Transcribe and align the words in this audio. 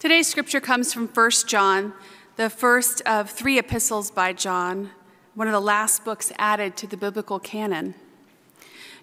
Today's 0.00 0.26
scripture 0.26 0.60
comes 0.60 0.92
from 0.92 1.06
1 1.06 1.30
John, 1.46 1.92
the 2.34 2.50
first 2.50 3.02
of 3.02 3.30
three 3.30 3.56
epistles 3.56 4.10
by 4.10 4.32
John, 4.32 4.90
one 5.36 5.46
of 5.46 5.52
the 5.52 5.60
last 5.60 6.04
books 6.04 6.32
added 6.38 6.76
to 6.78 6.88
the 6.88 6.96
biblical 6.96 7.38
canon. 7.38 7.94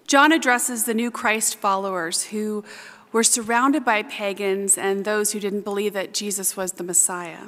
John 0.06 0.30
addresses 0.30 0.84
the 0.84 0.92
new 0.92 1.10
Christ 1.10 1.56
followers 1.56 2.24
who 2.24 2.64
were 3.12 3.24
surrounded 3.24 3.82
by 3.82 4.02
pagans 4.02 4.76
and 4.76 5.06
those 5.06 5.32
who 5.32 5.40
didn't 5.40 5.62
believe 5.62 5.94
that 5.94 6.12
Jesus 6.12 6.54
was 6.54 6.72
the 6.72 6.84
Messiah. 6.84 7.44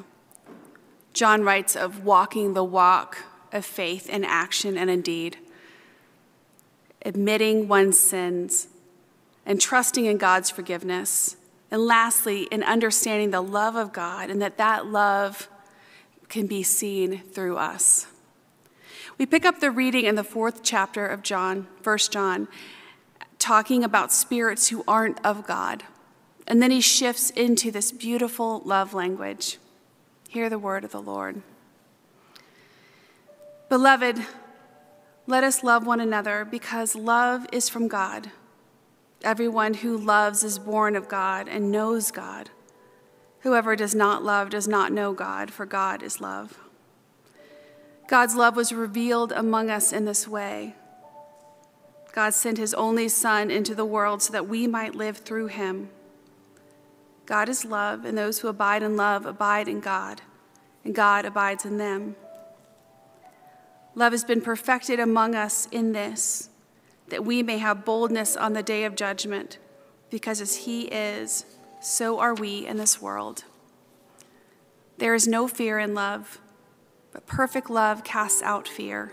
John 1.12 1.42
writes 1.42 1.76
of 1.76 2.04
walking 2.04 2.54
the 2.54 2.64
walk 2.64 3.18
of 3.52 3.64
faith 3.64 4.08
in 4.08 4.24
action 4.24 4.76
and 4.78 4.88
in 4.88 5.02
deed, 5.02 5.36
admitting 7.04 7.68
one's 7.68 7.98
sins, 7.98 8.68
and 9.44 9.60
trusting 9.60 10.06
in 10.06 10.18
God's 10.18 10.50
forgiveness. 10.50 11.36
And 11.70 11.86
lastly, 11.86 12.42
in 12.44 12.62
understanding 12.62 13.30
the 13.30 13.40
love 13.40 13.76
of 13.76 13.92
God 13.92 14.30
and 14.30 14.42
that 14.42 14.58
that 14.58 14.86
love 14.86 15.48
can 16.28 16.46
be 16.46 16.62
seen 16.62 17.18
through 17.18 17.56
us. 17.56 18.06
We 19.18 19.26
pick 19.26 19.44
up 19.44 19.60
the 19.60 19.70
reading 19.70 20.06
in 20.06 20.14
the 20.14 20.24
fourth 20.24 20.62
chapter 20.62 21.06
of 21.06 21.22
John, 21.22 21.66
1 21.82 21.98
John, 22.10 22.48
talking 23.38 23.84
about 23.84 24.12
spirits 24.12 24.68
who 24.68 24.84
aren't 24.88 25.24
of 25.24 25.46
God. 25.46 25.84
And 26.46 26.62
then 26.62 26.70
he 26.70 26.80
shifts 26.80 27.30
into 27.30 27.70
this 27.70 27.92
beautiful 27.92 28.62
love 28.64 28.94
language. 28.94 29.58
Hear 30.30 30.48
the 30.48 30.60
word 30.60 30.84
of 30.84 30.92
the 30.92 31.02
Lord. 31.02 31.42
Beloved, 33.68 34.24
let 35.26 35.42
us 35.42 35.64
love 35.64 35.84
one 35.84 35.98
another 35.98 36.44
because 36.44 36.94
love 36.94 37.48
is 37.50 37.68
from 37.68 37.88
God. 37.88 38.30
Everyone 39.24 39.74
who 39.74 39.98
loves 39.98 40.44
is 40.44 40.60
born 40.60 40.94
of 40.94 41.08
God 41.08 41.48
and 41.48 41.72
knows 41.72 42.12
God. 42.12 42.48
Whoever 43.40 43.74
does 43.74 43.92
not 43.92 44.22
love 44.22 44.50
does 44.50 44.68
not 44.68 44.92
know 44.92 45.12
God, 45.12 45.50
for 45.50 45.66
God 45.66 46.00
is 46.00 46.20
love. 46.20 46.60
God's 48.06 48.36
love 48.36 48.54
was 48.54 48.72
revealed 48.72 49.32
among 49.32 49.68
us 49.68 49.92
in 49.92 50.04
this 50.04 50.28
way. 50.28 50.76
God 52.12 52.34
sent 52.34 52.56
his 52.56 52.72
only 52.74 53.08
Son 53.08 53.50
into 53.50 53.74
the 53.74 53.84
world 53.84 54.22
so 54.22 54.32
that 54.32 54.46
we 54.46 54.68
might 54.68 54.94
live 54.94 55.16
through 55.16 55.48
him. 55.48 55.90
God 57.30 57.48
is 57.48 57.64
love, 57.64 58.04
and 58.04 58.18
those 58.18 58.40
who 58.40 58.48
abide 58.48 58.82
in 58.82 58.96
love 58.96 59.24
abide 59.24 59.68
in 59.68 59.78
God, 59.78 60.20
and 60.84 60.94
God 60.94 61.24
abides 61.24 61.64
in 61.64 61.78
them. 61.78 62.16
Love 63.94 64.12
has 64.12 64.24
been 64.24 64.40
perfected 64.40 65.00
among 65.00 65.34
us 65.34 65.66
in 65.72 65.92
this, 65.92 66.48
that 67.08 67.24
we 67.24 67.42
may 67.42 67.58
have 67.58 67.84
boldness 67.84 68.36
on 68.36 68.52
the 68.52 68.62
day 68.62 68.84
of 68.84 68.94
judgment, 68.94 69.58
because 70.10 70.40
as 70.40 70.58
He 70.58 70.82
is, 70.82 71.44
so 71.80 72.18
are 72.18 72.34
we 72.34 72.66
in 72.66 72.76
this 72.76 73.00
world. 73.00 73.44
There 74.98 75.14
is 75.14 75.26
no 75.26 75.48
fear 75.48 75.78
in 75.78 75.94
love, 75.94 76.40
but 77.12 77.26
perfect 77.26 77.70
love 77.70 78.04
casts 78.04 78.42
out 78.42 78.68
fear. 78.68 79.12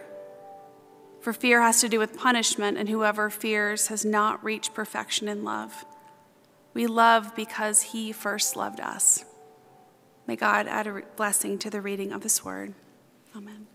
For 1.21 1.33
fear 1.33 1.61
has 1.61 1.81
to 1.81 1.89
do 1.89 1.97
with 1.97 2.17
punishment, 2.17 2.77
and 2.77 2.88
whoever 2.88 3.29
fears 3.29 3.88
has 3.88 4.05
not 4.05 4.43
reached 4.43 4.73
perfection 4.73 5.27
in 5.27 5.43
love. 5.43 5.85
We 6.73 6.88
love 6.88 7.35
because 7.35 7.81
he 7.81 8.11
first 8.11 8.55
loved 8.55 8.79
us. 8.79 9.25
May 10.28 10.36
God 10.36 10.67
add 10.67 10.88
a 10.88 11.02
blessing 11.16 11.58
to 11.59 11.70
the 11.70 11.80
reading 11.80 12.11
of 12.11 12.22
this 12.22 12.44
word. 12.44 12.73
Amen. 13.33 13.66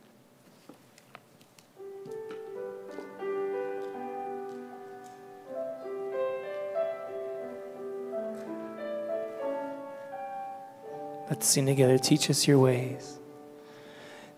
Let's 11.30 11.46
sing 11.46 11.64
together. 11.64 11.96
Teach 11.96 12.28
us 12.28 12.46
your 12.46 12.58
ways. 12.58 13.18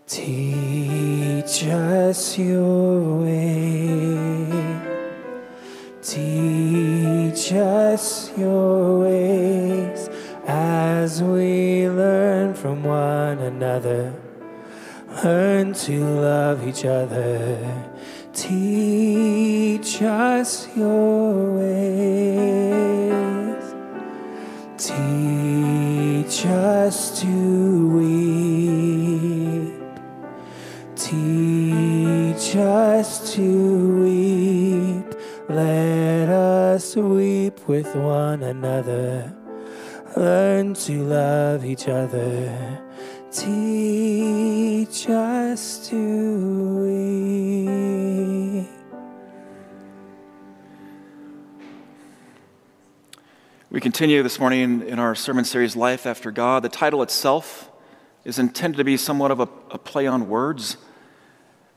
Teach 0.07 1.65
us 1.65 2.37
your 2.37 3.23
way. 3.23 4.79
Teach 6.01 7.51
us 7.51 8.31
your 8.37 9.01
ways 9.01 9.54
another. 13.55 14.13
Learn 15.23 15.73
to 15.73 16.03
love 16.03 16.67
each 16.67 16.83
other. 16.83 17.57
Teach 18.33 20.01
us 20.01 20.67
your 20.75 21.55
ways. 21.57 23.05
Teach 24.77 26.45
us 26.47 27.21
to 27.21 27.87
weep. 27.97 29.73
Teach 30.97 32.55
us 32.57 33.33
to 33.35 34.01
weep. 34.03 35.15
Let 35.47 36.27
us 36.27 36.95
weep 36.97 37.65
with 37.69 37.95
one 37.95 38.43
another. 38.43 39.33
Learn 40.17 40.73
to 40.73 41.03
love 41.03 41.63
each 41.63 41.87
other. 41.87 42.84
Teach 43.35 45.09
us 45.09 45.89
to 45.89 46.77
weep. 46.85 48.69
We 53.69 53.81
continue 53.81 54.23
this 54.23 54.39
morning 54.39 54.87
in 54.87 54.99
our 54.99 55.15
sermon 55.15 55.43
series, 55.43 55.75
Life 55.75 56.05
After 56.05 56.31
God. 56.31 56.63
The 56.63 56.69
title 56.69 57.03
itself 57.03 57.69
is 58.23 58.39
intended 58.39 58.77
to 58.77 58.85
be 58.85 58.95
somewhat 58.95 59.31
of 59.31 59.41
a, 59.41 59.49
a, 59.69 59.77
play 59.77 60.07
on 60.07 60.29
words. 60.29 60.77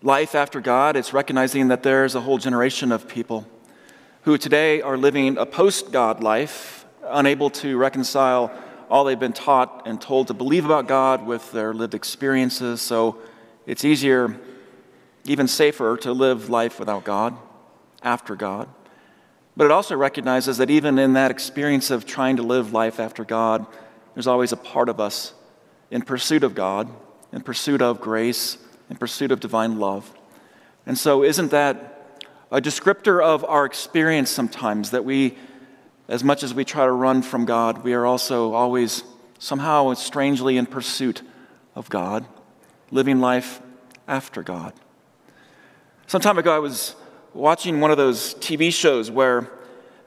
Life 0.00 0.36
after 0.36 0.60
God, 0.60 0.94
it's 0.94 1.12
recognizing 1.12 1.66
that 1.68 1.82
there's 1.82 2.14
a 2.14 2.20
whole 2.20 2.38
generation 2.38 2.92
of 2.92 3.08
people 3.08 3.48
who 4.22 4.38
today 4.38 4.80
are 4.80 4.96
living 4.96 5.36
a 5.36 5.44
post 5.44 5.90
God 5.90 6.22
life, 6.22 6.86
unable 7.02 7.50
to 7.50 7.76
reconcile 7.76 8.56
all 8.90 9.04
they've 9.04 9.18
been 9.18 9.32
taught 9.32 9.82
and 9.86 10.00
told 10.00 10.28
to 10.28 10.34
believe 10.34 10.64
about 10.64 10.86
God 10.88 11.26
with 11.26 11.52
their 11.52 11.74
lived 11.74 11.94
experiences. 11.94 12.80
So 12.80 13.18
it's 13.66 13.84
easier, 13.84 14.38
even 15.24 15.48
safer, 15.48 15.96
to 15.98 16.12
live 16.12 16.48
life 16.48 16.78
without 16.78 17.04
God, 17.04 17.36
after 18.02 18.34
God. 18.34 18.68
But 19.56 19.66
it 19.66 19.70
also 19.70 19.96
recognizes 19.96 20.58
that 20.58 20.70
even 20.70 20.98
in 20.98 21.14
that 21.14 21.30
experience 21.30 21.90
of 21.90 22.06
trying 22.06 22.36
to 22.36 22.42
live 22.42 22.72
life 22.72 23.00
after 23.00 23.24
God, 23.24 23.66
there's 24.14 24.26
always 24.26 24.52
a 24.52 24.56
part 24.56 24.88
of 24.88 25.00
us 25.00 25.34
in 25.90 26.02
pursuit 26.02 26.44
of 26.44 26.54
God, 26.54 26.88
in 27.32 27.42
pursuit 27.42 27.82
of 27.82 28.00
grace, 28.00 28.58
in 28.88 28.96
pursuit 28.96 29.32
of 29.32 29.40
divine 29.40 29.78
love. 29.78 30.12
And 30.86 30.96
so, 30.96 31.22
isn't 31.22 31.50
that 31.50 32.22
a 32.50 32.60
descriptor 32.60 33.22
of 33.22 33.44
our 33.44 33.66
experience 33.66 34.30
sometimes 34.30 34.90
that 34.92 35.04
we, 35.04 35.36
as 36.08 36.24
much 36.24 36.42
as 36.42 36.54
we 36.54 36.64
try 36.64 36.86
to 36.86 36.92
run 36.92 37.20
from 37.22 37.44
God, 37.44 37.84
we 37.84 37.92
are 37.92 38.06
also 38.06 38.54
always 38.54 39.04
somehow 39.38 39.92
strangely 39.94 40.56
in 40.56 40.64
pursuit 40.66 41.22
of 41.74 41.90
God, 41.90 42.26
living 42.90 43.20
life 43.20 43.60
after 44.08 44.42
God. 44.42 44.72
Some 46.06 46.22
time 46.22 46.38
ago, 46.38 46.54
I 46.54 46.58
was 46.58 46.96
watching 47.34 47.80
one 47.80 47.90
of 47.90 47.98
those 47.98 48.34
TV 48.36 48.72
shows 48.72 49.10
where 49.10 49.50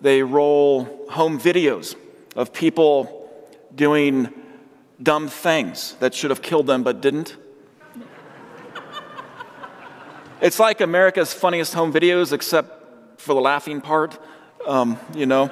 they 0.02 0.24
roll 0.24 1.06
home 1.12 1.40
videos 1.40 1.96
of 2.36 2.52
people 2.52 3.30
doing 3.74 4.34
dumb 5.02 5.28
things 5.28 5.94
that 6.00 6.16
should 6.16 6.32
have 6.32 6.42
killed 6.42 6.66
them 6.66 6.84
but 6.84 7.02
didn't. 7.02 7.38
It's 10.42 10.58
like 10.58 10.82
America's 10.82 11.32
funniest 11.32 11.76
home 11.76 11.94
videos, 11.94 12.34
except 12.34 13.22
for 13.22 13.36
the 13.36 13.42
laughing 13.42 13.80
part. 13.80 14.18
Um, 14.66 15.00
you 15.14 15.28
know, 15.28 15.52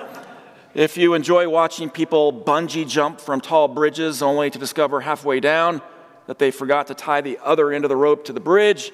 if 0.76 0.98
you 0.98 1.16
enjoy 1.16 1.50
watching 1.50 1.90
people 1.90 2.32
bungee 2.32 2.88
jump 2.88 3.20
from 3.20 3.42
tall 3.42 3.68
bridges 3.68 4.22
only 4.22 4.50
to 4.50 4.60
discover 4.60 5.02
halfway 5.02 5.40
down 5.40 5.82
that 6.28 6.38
they 6.38 6.52
forgot 6.52 6.88
to 6.88 6.94
tie 6.94 7.22
the 7.22 7.40
other 7.44 7.72
end 7.72 7.86
of 7.86 7.90
the 7.90 7.96
rope 7.96 8.26
to 8.26 8.34
the 8.34 8.40
bridge, 8.40 8.92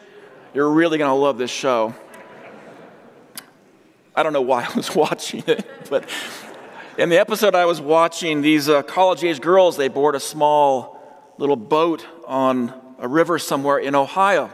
you're 0.53 0.69
really 0.69 0.97
going 0.97 1.09
to 1.09 1.15
love 1.15 1.37
this 1.37 1.51
show. 1.51 1.93
I 4.15 4.23
don't 4.23 4.31
know 4.31 4.41
why 4.41 4.63
I 4.63 4.73
was 4.73 4.95
watching 4.95 5.43
it, 5.47 5.67
but 5.89 6.09
in 6.97 7.09
the 7.09 7.19
episode 7.19 7.55
I 7.55 7.65
was 7.65 7.81
watching, 7.81 8.41
these 8.41 8.69
uh, 8.69 8.81
college 8.83 9.23
age 9.25 9.41
girls, 9.41 9.75
they 9.75 9.89
board 9.89 10.15
a 10.15 10.19
small 10.21 10.97
little 11.37 11.57
boat 11.57 12.07
on 12.25 12.73
a 12.99 13.07
river 13.09 13.37
somewhere 13.37 13.79
in 13.79 13.95
Ohio. 13.95 14.49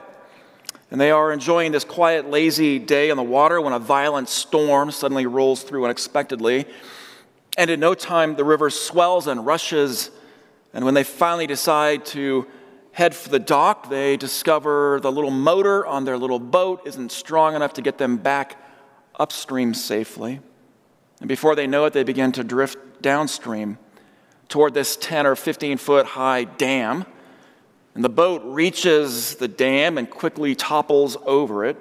And 0.89 0.99
they 0.99 1.11
are 1.11 1.31
enjoying 1.31 1.71
this 1.71 1.83
quiet, 1.83 2.31
lazy 2.31 2.79
day 2.79 3.11
on 3.11 3.17
the 3.17 3.23
water 3.23 3.61
when 3.61 3.73
a 3.73 3.79
violent 3.79 4.27
storm 4.27 4.89
suddenly 4.89 5.27
rolls 5.27 5.61
through 5.61 5.85
unexpectedly. 5.85 6.65
And 7.57 7.69
in 7.69 7.79
no 7.79 7.93
time, 7.93 8.35
the 8.35 8.43
river 8.43 8.69
swells 8.69 9.27
and 9.27 9.45
rushes 9.45 10.11
And 10.73 10.85
when 10.85 10.93
they 10.93 11.03
finally 11.03 11.47
decide 11.47 12.05
to 12.07 12.47
head 12.93 13.13
for 13.13 13.29
the 13.29 13.39
dock, 13.39 13.89
they 13.89 14.17
discover 14.17 14.99
the 15.01 15.11
little 15.11 15.31
motor 15.31 15.85
on 15.85 16.05
their 16.05 16.17
little 16.17 16.39
boat 16.39 16.81
isn't 16.85 17.11
strong 17.11 17.55
enough 17.55 17.73
to 17.73 17.81
get 17.81 17.97
them 17.97 18.17
back 18.17 18.57
upstream 19.19 19.73
safely. 19.73 20.39
And 21.19 21.27
before 21.27 21.55
they 21.55 21.67
know 21.67 21.85
it, 21.85 21.93
they 21.93 22.03
begin 22.03 22.31
to 22.33 22.43
drift 22.43 23.01
downstream 23.01 23.77
toward 24.47 24.73
this 24.73 24.95
10 24.97 25.25
or 25.25 25.35
15 25.35 25.77
foot 25.77 26.05
high 26.05 26.43
dam. 26.45 27.05
And 27.93 28.03
the 28.03 28.09
boat 28.09 28.41
reaches 28.45 29.35
the 29.35 29.47
dam 29.47 29.97
and 29.97 30.09
quickly 30.09 30.55
topples 30.55 31.17
over 31.25 31.65
it. 31.65 31.77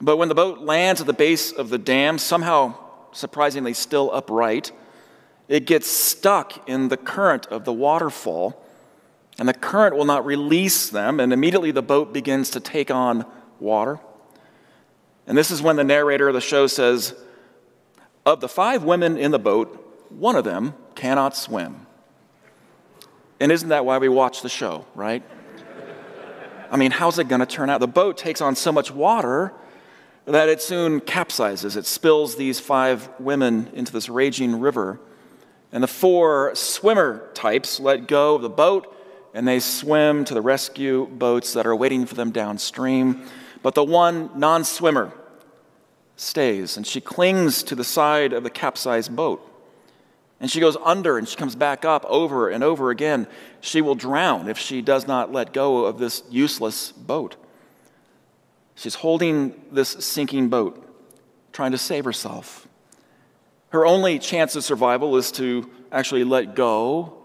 But 0.00 0.16
when 0.16 0.28
the 0.28 0.34
boat 0.34 0.58
lands 0.58 1.00
at 1.00 1.06
the 1.06 1.12
base 1.12 1.52
of 1.52 1.68
the 1.68 1.78
dam, 1.78 2.18
somehow 2.18 2.74
surprisingly 3.12 3.74
still 3.74 4.10
upright, 4.12 4.72
it 5.48 5.66
gets 5.66 5.86
stuck 5.86 6.68
in 6.68 6.88
the 6.88 6.96
current 6.96 7.46
of 7.46 7.64
the 7.64 7.72
waterfall, 7.72 8.64
and 9.38 9.48
the 9.48 9.54
current 9.54 9.96
will 9.96 10.04
not 10.04 10.24
release 10.24 10.88
them, 10.88 11.20
and 11.20 11.32
immediately 11.32 11.70
the 11.70 11.82
boat 11.82 12.12
begins 12.12 12.50
to 12.50 12.60
take 12.60 12.90
on 12.90 13.26
water. 13.60 13.98
And 15.26 15.36
this 15.36 15.50
is 15.50 15.62
when 15.62 15.76
the 15.76 15.84
narrator 15.84 16.28
of 16.28 16.34
the 16.34 16.40
show 16.40 16.66
says, 16.66 17.14
Of 18.26 18.40
the 18.40 18.48
five 18.48 18.84
women 18.84 19.16
in 19.16 19.30
the 19.30 19.38
boat, 19.38 20.06
one 20.10 20.36
of 20.36 20.44
them 20.44 20.74
cannot 20.94 21.36
swim. 21.36 21.86
And 23.40 23.50
isn't 23.50 23.70
that 23.70 23.84
why 23.84 23.98
we 23.98 24.08
watch 24.08 24.42
the 24.42 24.48
show, 24.48 24.86
right? 24.94 25.22
I 26.70 26.76
mean, 26.76 26.90
how's 26.90 27.18
it 27.18 27.28
going 27.28 27.40
to 27.40 27.46
turn 27.46 27.68
out? 27.68 27.80
The 27.80 27.88
boat 27.88 28.16
takes 28.16 28.40
on 28.40 28.56
so 28.56 28.72
much 28.72 28.90
water 28.90 29.52
that 30.26 30.48
it 30.48 30.62
soon 30.62 31.00
capsizes. 31.00 31.76
It 31.76 31.86
spills 31.86 32.36
these 32.36 32.60
five 32.60 33.08
women 33.18 33.70
into 33.74 33.92
this 33.92 34.08
raging 34.08 34.60
river. 34.60 35.00
And 35.72 35.82
the 35.82 35.88
four 35.88 36.54
swimmer 36.54 37.30
types 37.34 37.80
let 37.80 38.06
go 38.06 38.36
of 38.36 38.42
the 38.42 38.50
boat 38.50 38.94
and 39.34 39.48
they 39.48 39.60
swim 39.60 40.24
to 40.26 40.34
the 40.34 40.42
rescue 40.42 41.06
boats 41.06 41.54
that 41.54 41.66
are 41.66 41.74
waiting 41.74 42.06
for 42.06 42.14
them 42.14 42.30
downstream. 42.30 43.26
But 43.62 43.74
the 43.74 43.84
one 43.84 44.30
non 44.38 44.64
swimmer 44.64 45.12
stays 46.16 46.76
and 46.76 46.86
she 46.86 47.00
clings 47.00 47.62
to 47.64 47.74
the 47.74 47.84
side 47.84 48.32
of 48.32 48.44
the 48.44 48.50
capsized 48.50 49.16
boat. 49.16 49.48
And 50.38 50.50
she 50.50 50.60
goes 50.60 50.76
under 50.84 51.18
and 51.18 51.28
she 51.28 51.36
comes 51.36 51.54
back 51.56 51.84
up 51.84 52.04
over 52.06 52.48
and 52.48 52.62
over 52.62 52.90
again. 52.90 53.26
She 53.60 53.80
will 53.80 53.94
drown 53.94 54.48
if 54.48 54.58
she 54.58 54.82
does 54.82 55.06
not 55.06 55.32
let 55.32 55.52
go 55.52 55.84
of 55.84 55.98
this 55.98 56.24
useless 56.30 56.92
boat. 56.92 57.36
She's 58.82 58.96
holding 58.96 59.54
this 59.70 59.90
sinking 59.90 60.48
boat, 60.48 60.84
trying 61.52 61.70
to 61.70 61.78
save 61.78 62.04
herself. 62.04 62.66
Her 63.68 63.86
only 63.86 64.18
chance 64.18 64.56
of 64.56 64.64
survival 64.64 65.16
is 65.16 65.30
to 65.32 65.70
actually 65.92 66.24
let 66.24 66.56
go 66.56 67.16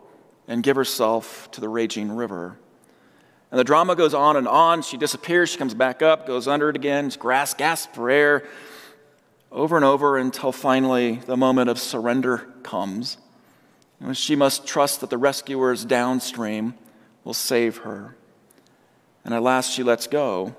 and 0.47 0.61
give 0.61 0.75
herself 0.75 1.49
to 1.53 1.59
the 1.59 1.67
raging 1.67 2.11
river. 2.11 2.59
And 3.49 3.57
the 3.57 3.63
drama 3.63 3.95
goes 3.95 4.13
on 4.13 4.37
and 4.37 4.47
on. 4.47 4.83
She 4.83 4.97
disappears, 4.97 5.49
she 5.49 5.57
comes 5.57 5.73
back 5.73 6.03
up, 6.03 6.27
goes 6.27 6.47
under 6.47 6.69
it 6.69 6.75
again, 6.75 7.09
grass, 7.17 7.55
gasps 7.55 7.95
for 7.95 8.11
air, 8.11 8.47
over 9.51 9.77
and 9.77 9.83
over 9.83 10.15
until 10.15 10.51
finally 10.51 11.15
the 11.25 11.37
moment 11.37 11.71
of 11.71 11.79
surrender 11.79 12.47
comes. 12.61 13.17
And 13.99 14.15
she 14.15 14.35
must 14.35 14.67
trust 14.67 15.01
that 15.01 15.09
the 15.09 15.17
rescuers 15.17 15.85
downstream 15.85 16.75
will 17.23 17.33
save 17.33 17.77
her. 17.77 18.15
And 19.25 19.33
at 19.33 19.41
last 19.41 19.71
she 19.71 19.81
lets 19.81 20.05
go 20.05 20.55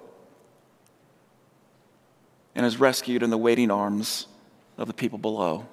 and 2.59 2.67
is 2.67 2.81
rescued 2.81 3.23
in 3.23 3.31
the 3.31 3.39
waiting 3.39 3.71
arms 3.71 4.27
of 4.79 4.89
the 4.89 4.93
people 4.93 5.17
below. 5.17 5.65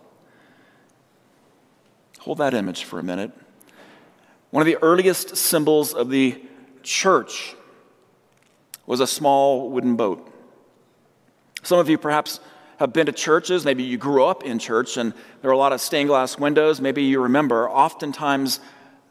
Hold 2.20 2.38
that 2.38 2.54
image 2.54 2.84
for 2.84 3.00
a 3.00 3.04
minute. 3.04 3.32
One 4.52 4.62
of 4.62 4.68
the 4.68 4.78
earliest 4.84 5.36
symbols 5.36 5.96
of 5.96 6.12
the 6.12 6.40
church 6.84 7.56
was 8.86 9.00
a 9.00 9.08
small 9.08 9.72
wooden 9.72 9.96
boat. 9.96 10.32
Some 11.64 11.80
of 11.80 11.90
you 11.90 11.98
perhaps 11.98 12.40
have 12.78 12.94
been 12.94 13.08
to 13.08 13.12
churches, 13.12 13.66
maybe 13.66 13.82
you 13.82 13.98
grew 13.98 14.24
up 14.24 14.44
in 14.44 14.60
church 14.60 14.96
and 14.98 15.12
there 15.42 15.50
were 15.50 15.56
a 15.56 15.58
lot 15.58 15.74
of 15.74 15.82
stained 15.82 16.10
glass 16.10 16.38
windows. 16.38 16.80
Maybe 16.80 17.02
you 17.02 17.20
remember, 17.20 17.68
oftentimes 17.68 18.60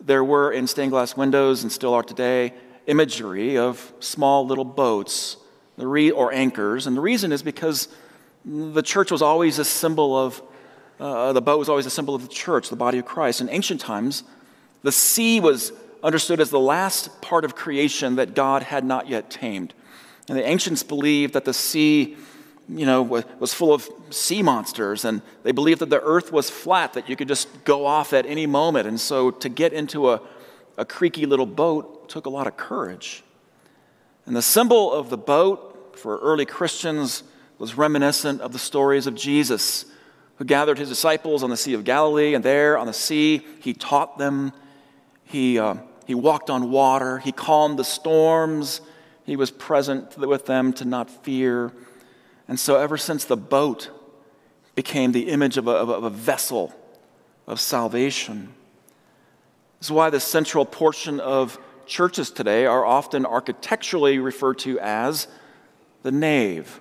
there 0.00 0.22
were 0.22 0.52
in 0.52 0.68
stained 0.68 0.92
glass 0.92 1.16
windows 1.16 1.64
and 1.64 1.72
still 1.72 1.94
are 1.94 2.04
today 2.04 2.54
imagery 2.86 3.58
of 3.58 3.92
small 3.98 4.46
little 4.46 4.64
boats 4.64 5.38
the 5.76 5.86
re- 5.86 6.10
or 6.10 6.32
anchors. 6.32 6.86
And 6.86 6.96
the 6.96 7.00
reason 7.00 7.32
is 7.32 7.42
because 7.42 7.88
the 8.44 8.82
church 8.82 9.10
was 9.10 9.22
always 9.22 9.58
a 9.58 9.64
symbol 9.64 10.16
of, 10.16 10.42
uh, 11.00 11.32
the 11.32 11.42
boat 11.42 11.58
was 11.58 11.68
always 11.68 11.86
a 11.86 11.90
symbol 11.90 12.14
of 12.14 12.22
the 12.22 12.28
church, 12.28 12.68
the 12.68 12.76
body 12.76 12.98
of 12.98 13.04
Christ. 13.04 13.40
In 13.40 13.48
ancient 13.48 13.80
times, 13.80 14.24
the 14.82 14.92
sea 14.92 15.40
was 15.40 15.72
understood 16.02 16.40
as 16.40 16.50
the 16.50 16.60
last 16.60 17.22
part 17.22 17.44
of 17.44 17.54
creation 17.54 18.16
that 18.16 18.34
God 18.34 18.62
had 18.62 18.84
not 18.84 19.08
yet 19.08 19.30
tamed. 19.30 19.72
And 20.28 20.38
the 20.38 20.46
ancients 20.46 20.82
believed 20.82 21.32
that 21.32 21.44
the 21.44 21.54
sea, 21.54 22.16
you 22.68 22.86
know, 22.86 23.02
was 23.02 23.54
full 23.54 23.72
of 23.72 23.88
sea 24.10 24.42
monsters, 24.42 25.04
and 25.04 25.22
they 25.42 25.52
believed 25.52 25.80
that 25.80 25.90
the 25.90 26.02
earth 26.02 26.30
was 26.30 26.50
flat, 26.50 26.92
that 26.92 27.08
you 27.08 27.16
could 27.16 27.28
just 27.28 27.64
go 27.64 27.86
off 27.86 28.12
at 28.12 28.26
any 28.26 28.46
moment. 28.46 28.86
And 28.86 29.00
so 29.00 29.30
to 29.30 29.48
get 29.48 29.72
into 29.72 30.10
a, 30.10 30.20
a 30.76 30.84
creaky 30.84 31.26
little 31.26 31.46
boat 31.46 32.08
took 32.08 32.26
a 32.26 32.30
lot 32.30 32.46
of 32.46 32.56
courage. 32.56 33.22
And 34.26 34.34
the 34.34 34.42
symbol 34.42 34.92
of 34.92 35.10
the 35.10 35.18
boat 35.18 35.96
for 35.98 36.18
early 36.18 36.46
Christians 36.46 37.22
was 37.58 37.76
reminiscent 37.76 38.40
of 38.40 38.52
the 38.52 38.58
stories 38.58 39.06
of 39.06 39.14
Jesus, 39.14 39.84
who 40.36 40.44
gathered 40.44 40.78
his 40.78 40.88
disciples 40.88 41.42
on 41.42 41.50
the 41.50 41.56
Sea 41.56 41.74
of 41.74 41.84
Galilee, 41.84 42.34
and 42.34 42.44
there 42.44 42.76
on 42.76 42.86
the 42.86 42.92
sea, 42.92 43.46
he 43.60 43.74
taught 43.74 44.18
them. 44.18 44.52
He, 45.24 45.58
uh, 45.58 45.76
he 46.06 46.14
walked 46.14 46.50
on 46.50 46.70
water. 46.70 47.18
He 47.18 47.32
calmed 47.32 47.78
the 47.78 47.84
storms. 47.84 48.80
He 49.24 49.36
was 49.36 49.50
present 49.50 50.18
with 50.18 50.46
them 50.46 50.72
to 50.74 50.84
not 50.84 51.10
fear. 51.24 51.72
And 52.48 52.58
so, 52.58 52.76
ever 52.76 52.98
since 52.98 53.24
the 53.24 53.36
boat 53.36 53.90
became 54.74 55.12
the 55.12 55.28
image 55.28 55.56
of 55.56 55.68
a, 55.68 55.70
of 55.70 56.04
a 56.04 56.10
vessel 56.10 56.74
of 57.46 57.60
salvation, 57.60 58.52
this 59.78 59.88
is 59.88 59.92
why 59.92 60.10
the 60.10 60.20
central 60.20 60.64
portion 60.64 61.20
of 61.20 61.58
churches 61.86 62.30
today 62.30 62.66
are 62.66 62.84
often 62.84 63.26
architecturally 63.26 64.18
referred 64.18 64.58
to 64.60 64.78
as 64.80 65.28
the 66.02 66.12
nave. 66.12 66.80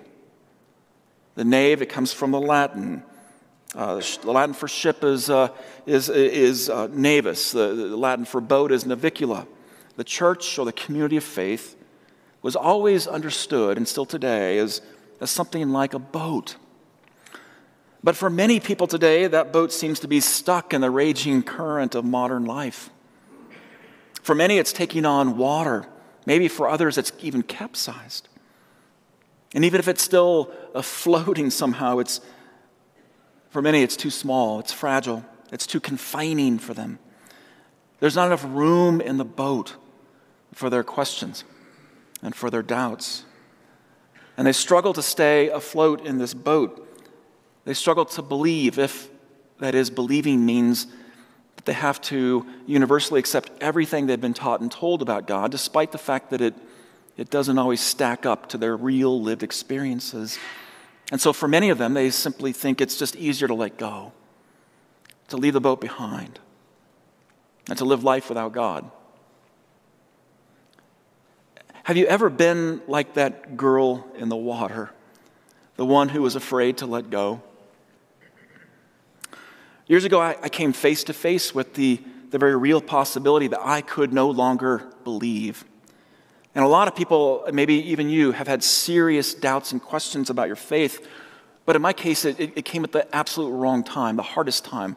The 1.34 1.44
nave, 1.44 1.82
it 1.82 1.86
comes 1.86 2.12
from 2.12 2.30
the 2.30 2.40
Latin. 2.40 3.02
Uh, 3.74 4.00
the 4.22 4.30
Latin 4.30 4.54
for 4.54 4.68
ship 4.68 5.02
is, 5.02 5.28
uh, 5.28 5.48
is, 5.84 6.08
is 6.08 6.70
uh, 6.70 6.88
navis, 6.92 7.52
the, 7.52 7.74
the 7.74 7.96
Latin 7.96 8.24
for 8.24 8.40
boat 8.40 8.70
is 8.70 8.84
navicula. 8.84 9.46
The 9.96 10.04
church 10.04 10.58
or 10.58 10.64
the 10.64 10.72
community 10.72 11.16
of 11.16 11.24
faith 11.24 11.76
was 12.42 12.54
always 12.54 13.06
understood, 13.06 13.76
and 13.76 13.88
still 13.88 14.06
today, 14.06 14.58
as, 14.58 14.80
as 15.20 15.30
something 15.30 15.70
like 15.70 15.94
a 15.94 15.98
boat. 15.98 16.56
But 18.04 18.16
for 18.16 18.28
many 18.28 18.60
people 18.60 18.86
today, 18.86 19.26
that 19.26 19.52
boat 19.52 19.72
seems 19.72 19.98
to 20.00 20.08
be 20.08 20.20
stuck 20.20 20.74
in 20.74 20.82
the 20.82 20.90
raging 20.90 21.42
current 21.42 21.94
of 21.94 22.04
modern 22.04 22.44
life. 22.44 22.90
For 24.24 24.34
many, 24.34 24.56
it's 24.56 24.72
taking 24.72 25.04
on 25.04 25.36
water. 25.36 25.84
Maybe 26.24 26.48
for 26.48 26.66
others, 26.66 26.96
it's 26.96 27.12
even 27.20 27.42
capsized. 27.42 28.26
And 29.54 29.66
even 29.66 29.78
if 29.78 29.86
it's 29.86 30.02
still 30.02 30.46
floating 30.80 31.50
somehow, 31.50 31.98
it's, 31.98 32.22
for 33.50 33.60
many, 33.60 33.82
it's 33.82 33.96
too 33.96 34.08
small, 34.08 34.60
it's 34.60 34.72
fragile, 34.72 35.26
it's 35.52 35.66
too 35.66 35.78
confining 35.78 36.58
for 36.58 36.72
them. 36.72 36.98
There's 38.00 38.16
not 38.16 38.28
enough 38.28 38.44
room 38.48 39.02
in 39.02 39.18
the 39.18 39.26
boat 39.26 39.76
for 40.54 40.70
their 40.70 40.82
questions 40.82 41.44
and 42.22 42.34
for 42.34 42.48
their 42.48 42.62
doubts. 42.62 43.26
And 44.38 44.46
they 44.46 44.52
struggle 44.52 44.94
to 44.94 45.02
stay 45.02 45.50
afloat 45.50 46.04
in 46.04 46.16
this 46.16 46.32
boat. 46.32 46.80
They 47.66 47.74
struggle 47.74 48.06
to 48.06 48.22
believe, 48.22 48.78
if 48.78 49.10
that 49.58 49.74
is, 49.74 49.90
believing 49.90 50.46
means 50.46 50.86
they 51.64 51.72
have 51.72 52.00
to 52.02 52.46
universally 52.66 53.20
accept 53.20 53.50
everything 53.60 54.06
they've 54.06 54.20
been 54.20 54.34
taught 54.34 54.60
and 54.60 54.70
told 54.70 55.02
about 55.02 55.26
God, 55.26 55.50
despite 55.50 55.92
the 55.92 55.98
fact 55.98 56.30
that 56.30 56.40
it, 56.40 56.54
it 57.16 57.30
doesn't 57.30 57.58
always 57.58 57.80
stack 57.80 58.26
up 58.26 58.48
to 58.50 58.58
their 58.58 58.76
real 58.76 59.20
lived 59.20 59.42
experiences. 59.42 60.38
And 61.10 61.20
so, 61.20 61.32
for 61.32 61.48
many 61.48 61.70
of 61.70 61.78
them, 61.78 61.94
they 61.94 62.10
simply 62.10 62.52
think 62.52 62.80
it's 62.80 62.98
just 62.98 63.16
easier 63.16 63.48
to 63.48 63.54
let 63.54 63.78
go, 63.78 64.12
to 65.28 65.36
leave 65.36 65.52
the 65.52 65.60
boat 65.60 65.80
behind, 65.80 66.38
and 67.68 67.78
to 67.78 67.84
live 67.84 68.04
life 68.04 68.28
without 68.28 68.52
God. 68.52 68.90
Have 71.84 71.98
you 71.98 72.06
ever 72.06 72.30
been 72.30 72.80
like 72.88 73.14
that 73.14 73.56
girl 73.56 74.06
in 74.16 74.30
the 74.30 74.36
water, 74.36 74.90
the 75.76 75.84
one 75.84 76.08
who 76.08 76.22
was 76.22 76.34
afraid 76.34 76.78
to 76.78 76.86
let 76.86 77.10
go? 77.10 77.42
Years 79.86 80.04
ago, 80.04 80.18
I, 80.18 80.36
I 80.42 80.48
came 80.48 80.72
face 80.72 81.04
to 81.04 81.12
face 81.12 81.54
with 81.54 81.74
the, 81.74 82.00
the 82.30 82.38
very 82.38 82.56
real 82.56 82.80
possibility 82.80 83.48
that 83.48 83.60
I 83.62 83.82
could 83.82 84.14
no 84.14 84.30
longer 84.30 84.90
believe. 85.04 85.64
And 86.54 86.64
a 86.64 86.68
lot 86.68 86.88
of 86.88 86.96
people, 86.96 87.46
maybe 87.52 87.74
even 87.90 88.08
you, 88.08 88.32
have 88.32 88.46
had 88.46 88.64
serious 88.64 89.34
doubts 89.34 89.72
and 89.72 89.82
questions 89.82 90.30
about 90.30 90.46
your 90.46 90.56
faith. 90.56 91.06
But 91.66 91.76
in 91.76 91.82
my 91.82 91.92
case, 91.92 92.24
it, 92.24 92.40
it 92.40 92.64
came 92.64 92.82
at 92.84 92.92
the 92.92 93.14
absolute 93.14 93.50
wrong 93.50 93.84
time, 93.84 94.16
the 94.16 94.22
hardest 94.22 94.64
time. 94.64 94.96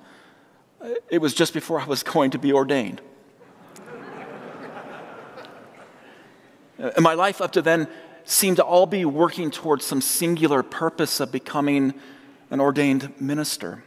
Uh, 0.79 0.91
it 1.09 1.17
was 1.17 1.33
just 1.33 1.53
before 1.53 1.81
I 1.81 1.85
was 1.85 2.01
going 2.03 2.31
to 2.31 2.37
be 2.37 2.53
ordained. 2.53 3.01
and 6.77 7.01
my 7.01 7.13
life 7.13 7.41
up 7.41 7.51
to 7.53 7.61
then 7.61 7.89
seemed 8.23 8.55
to 8.57 8.63
all 8.63 8.85
be 8.85 9.03
working 9.03 9.51
towards 9.51 9.83
some 9.83 9.99
singular 9.99 10.63
purpose 10.63 11.19
of 11.19 11.29
becoming 11.29 11.93
an 12.51 12.61
ordained 12.61 13.19
minister. 13.19 13.83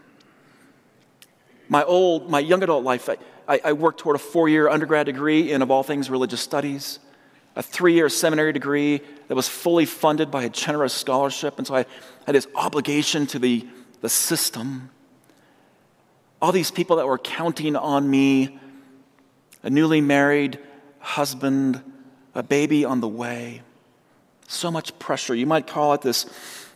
My 1.71 1.85
old, 1.85 2.29
my 2.29 2.41
young 2.41 2.65
adult 2.65 2.83
life, 2.83 3.09
I, 3.49 3.61
I 3.65 3.73
worked 3.75 4.01
toward 4.01 4.17
a 4.17 4.19
four 4.19 4.49
year 4.49 4.69
undergrad 4.69 5.07
degree 5.07 5.53
in, 5.53 5.63
of 5.63 5.71
all 5.71 5.85
things, 5.85 6.11
religious 6.11 6.41
studies, 6.41 6.99
a 7.55 7.63
three 7.63 7.95
year 7.95 8.09
seminary 8.09 8.53
degree 8.53 9.01
that 9.29 9.37
was 9.37 9.49
fully 9.49 9.87
funded 9.87 10.33
by 10.33 10.43
a 10.43 10.49
generous 10.49 10.93
scholarship. 10.93 11.59
And 11.59 11.67
so 11.67 11.77
I 11.77 11.87
had 12.27 12.35
this 12.35 12.49
obligation 12.57 13.29
to 13.29 13.39
the, 13.39 13.67
the 14.01 14.09
system. 14.09 14.91
All 16.43 16.51
these 16.51 16.73
people 16.73 16.97
that 16.97 17.07
were 17.07 17.19
counting 17.19 17.77
on 17.77 18.11
me, 18.11 18.59
a 19.63 19.71
newly 19.71 20.01
married 20.01 20.59
husband, 20.99 21.81
a 22.35 22.43
baby 22.43 22.85
on 22.85 23.01
the 23.01 23.09
way. 23.09 23.63
So 24.49 24.73
much 24.73 24.99
pressure. 24.99 25.37
You 25.37 25.47
might 25.47 25.69
call 25.69 25.95
it 25.95 26.03
this 26.03 26.27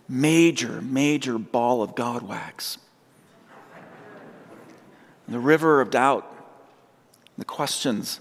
major, 0.08 0.80
major 0.80 1.36
ball 1.36 1.82
of 1.82 1.96
God 1.96 2.22
wax. 2.22 2.78
The 5.28 5.38
river 5.38 5.80
of 5.80 5.90
doubt, 5.90 6.30
the 7.38 7.44
questions, 7.44 8.20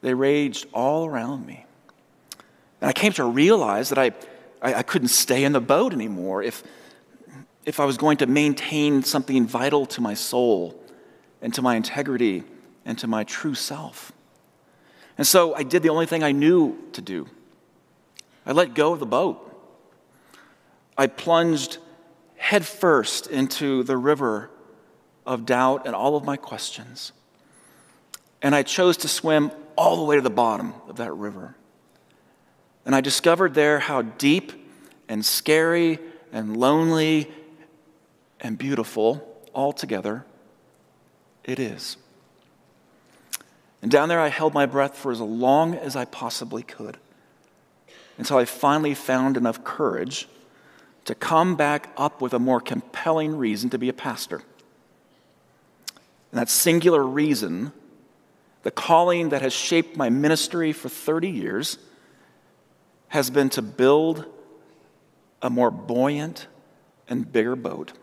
they 0.00 0.14
raged 0.14 0.66
all 0.72 1.06
around 1.06 1.46
me. 1.46 1.66
And 2.80 2.88
I 2.88 2.92
came 2.92 3.12
to 3.14 3.24
realize 3.24 3.88
that 3.88 3.98
I, 3.98 4.12
I, 4.62 4.74
I, 4.74 4.82
couldn't 4.82 5.08
stay 5.08 5.44
in 5.44 5.52
the 5.52 5.60
boat 5.60 5.92
anymore 5.92 6.42
if, 6.42 6.62
if 7.64 7.80
I 7.80 7.84
was 7.84 7.96
going 7.96 8.18
to 8.18 8.26
maintain 8.26 9.02
something 9.02 9.46
vital 9.46 9.86
to 9.86 10.00
my 10.00 10.14
soul 10.14 10.80
and 11.42 11.52
to 11.54 11.62
my 11.62 11.74
integrity 11.74 12.44
and 12.84 12.98
to 12.98 13.06
my 13.06 13.24
true 13.24 13.54
self. 13.54 14.12
And 15.18 15.26
so 15.26 15.54
I 15.54 15.62
did 15.62 15.82
the 15.82 15.88
only 15.88 16.06
thing 16.06 16.22
I 16.22 16.32
knew 16.32 16.78
to 16.92 17.00
do 17.00 17.28
I 18.44 18.52
let 18.52 18.74
go 18.74 18.92
of 18.92 19.00
the 19.00 19.06
boat. 19.06 19.42
I 20.96 21.08
plunged 21.08 21.78
headfirst 22.36 23.26
into 23.26 23.82
the 23.82 23.96
river 23.96 24.50
of 25.26 25.44
doubt 25.44 25.86
and 25.86 25.94
all 25.94 26.16
of 26.16 26.24
my 26.24 26.36
questions. 26.36 27.12
And 28.42 28.54
I 28.54 28.62
chose 28.62 28.96
to 28.98 29.08
swim 29.08 29.50
all 29.76 29.96
the 29.96 30.04
way 30.04 30.16
to 30.16 30.22
the 30.22 30.30
bottom 30.30 30.74
of 30.88 30.96
that 30.96 31.12
river. 31.12 31.56
And 32.84 32.94
I 32.94 33.00
discovered 33.00 33.54
there 33.54 33.80
how 33.80 34.02
deep 34.02 34.52
and 35.08 35.24
scary 35.24 35.98
and 36.32 36.56
lonely 36.56 37.30
and 38.40 38.56
beautiful 38.56 39.26
altogether 39.54 40.24
it 41.44 41.58
is. 41.58 41.96
And 43.82 43.90
down 43.90 44.08
there, 44.08 44.20
I 44.20 44.28
held 44.28 44.54
my 44.54 44.66
breath 44.66 44.96
for 44.96 45.12
as 45.12 45.20
long 45.20 45.74
as 45.74 45.96
I 45.96 46.04
possibly 46.04 46.62
could 46.62 46.98
until 48.18 48.38
I 48.38 48.44
finally 48.44 48.94
found 48.94 49.36
enough 49.36 49.62
courage 49.62 50.28
to 51.04 51.14
come 51.14 51.54
back 51.54 51.92
up 51.96 52.20
with 52.20 52.32
a 52.34 52.38
more 52.38 52.60
compelling 52.60 53.36
reason 53.36 53.70
to 53.70 53.78
be 53.78 53.88
a 53.88 53.92
pastor. 53.92 54.42
And 56.36 56.42
that 56.42 56.50
singular 56.50 57.02
reason, 57.02 57.72
the 58.62 58.70
calling 58.70 59.30
that 59.30 59.40
has 59.40 59.54
shaped 59.54 59.96
my 59.96 60.10
ministry 60.10 60.70
for 60.70 60.90
30 60.90 61.30
years, 61.30 61.78
has 63.08 63.30
been 63.30 63.48
to 63.48 63.62
build 63.62 64.26
a 65.40 65.48
more 65.48 65.70
buoyant 65.70 66.46
and 67.08 67.32
bigger 67.32 67.56
boat. 67.56 67.94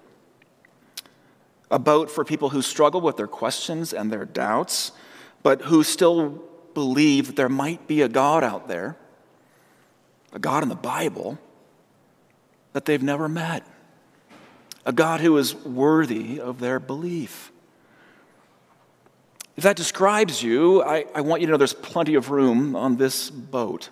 A 1.69 1.77
boat 1.77 2.09
for 2.09 2.25
people 2.25 2.49
who 2.49 2.63
struggle 2.63 3.01
with 3.01 3.17
their 3.17 3.27
questions 3.27 3.93
and 3.93 4.11
their 4.11 4.25
doubts, 4.25 4.93
but 5.43 5.61
who 5.61 5.83
still 5.83 6.43
believe 6.73 7.27
that 7.27 7.35
there 7.35 7.49
might 7.49 7.85
be 7.85 8.01
a 8.01 8.09
God 8.09 8.43
out 8.43 8.67
there 8.67 8.97
a 10.31 10.39
God 10.39 10.63
in 10.63 10.69
the 10.69 10.75
Bible 10.75 11.37
that 12.71 12.85
they've 12.85 13.03
never 13.03 13.29
met, 13.29 13.63
a 14.87 14.91
God 14.91 15.21
who 15.21 15.37
is 15.37 15.53
worthy 15.53 16.41
of 16.41 16.59
their 16.59 16.79
belief. 16.79 17.51
If 19.55 19.63
that 19.63 19.75
describes 19.75 20.41
you, 20.41 20.81
I, 20.83 21.05
I 21.13 21.21
want 21.21 21.41
you 21.41 21.47
to 21.47 21.51
know 21.51 21.57
there's 21.57 21.73
plenty 21.73 22.15
of 22.15 22.31
room 22.31 22.75
on 22.75 22.97
this 22.97 23.29
boat. 23.29 23.89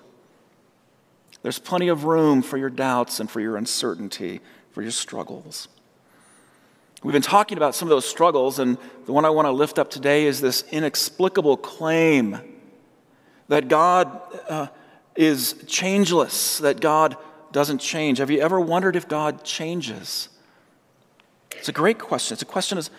There's 1.44 1.60
plenty 1.60 1.88
of 1.88 2.04
room 2.06 2.42
for 2.42 2.58
your 2.58 2.70
doubts 2.70 3.20
and 3.20 3.30
for 3.30 3.40
your 3.40 3.58
uncertainty, 3.58 4.42
for 4.72 4.82
your 4.82 4.92
struggles. 4.92 5.68
We've 7.04 7.14
been 7.14 7.22
talking 7.22 7.58
about 7.58 7.74
some 7.74 7.88
of 7.88 7.90
those 7.90 8.08
struggles, 8.08 8.60
and 8.60 8.78
the 9.06 9.14
one 9.14 9.26
I 9.26 9.32
want 9.32 9.48
to 9.48 9.52
lift 9.52 9.80
up 9.80 9.90
today 9.90 10.26
is 10.26 10.40
this 10.40 10.64
inexplicable 10.72 11.58
claim 11.58 12.40
that 13.48 13.68
God 13.68 14.22
uh, 14.48 14.68
is 15.16 15.54
changeless, 15.68 16.60
that 16.60 16.80
God 16.80 17.18
doesn't 17.52 17.80
change. 17.80 18.20
Have 18.20 18.30
you 18.30 18.40
ever 18.40 18.60
wondered 18.60 18.96
if 18.96 19.08
God 19.08 19.44
changes? 19.44 20.30
It's 21.58 21.70
a 21.70 21.74
great 21.74 22.00
question. 22.00 22.34
It's 22.34 22.44
a 22.44 22.46
question 22.46 22.78
as 22.78 22.92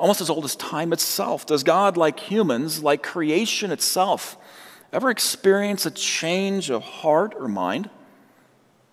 almost 0.00 0.22
as 0.22 0.30
old 0.30 0.44
as 0.44 0.56
time 0.56 0.92
itself. 0.92 1.44
Does 1.44 1.62
God, 1.62 1.96
like 1.98 2.18
humans, 2.18 2.82
like 2.82 3.02
creation 3.02 3.70
itself, 3.70 4.36
ever 4.92 5.10
experience 5.10 5.84
a 5.84 5.90
change 5.90 6.70
of 6.70 6.82
heart 6.82 7.34
or 7.38 7.46
mind? 7.46 7.90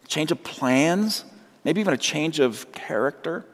Change 0.08 0.32
of 0.32 0.44
plans? 0.44 1.24
Maybe 1.64 1.80
even 1.80 1.94
a 1.94 1.98
change 1.98 2.40
of 2.40 2.72
character? 2.74 3.46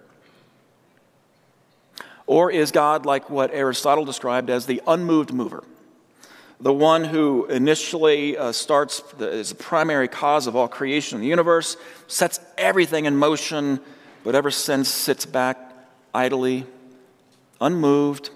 Or 2.26 2.50
is 2.50 2.72
God 2.72 3.06
like 3.06 3.30
what 3.30 3.52
Aristotle 3.54 4.04
described 4.04 4.50
as 4.50 4.66
the 4.66 4.82
unmoved 4.88 5.32
mover? 5.32 5.64
the 6.60 6.74
one 6.74 7.04
who 7.04 7.46
initially 7.48 8.38
uh, 8.38 8.50
starts 8.54 9.02
the, 9.18 9.30
is 9.30 9.50
the 9.50 9.56
primary 9.56 10.08
cause 10.08 10.48
of 10.48 10.56
all 10.56 10.70
creation 10.70 11.18
in 11.18 11.22
the 11.22 11.28
universe, 11.28 11.76
sets 12.08 12.40
everything 12.58 13.04
in 13.04 13.18
motion, 13.18 13.82
but 14.24 14.34
ever 14.34 14.50
since 14.50 14.88
sits 14.88 15.26
back 15.26 15.74
idly, 16.14 16.66
unmoved, 17.64 18.30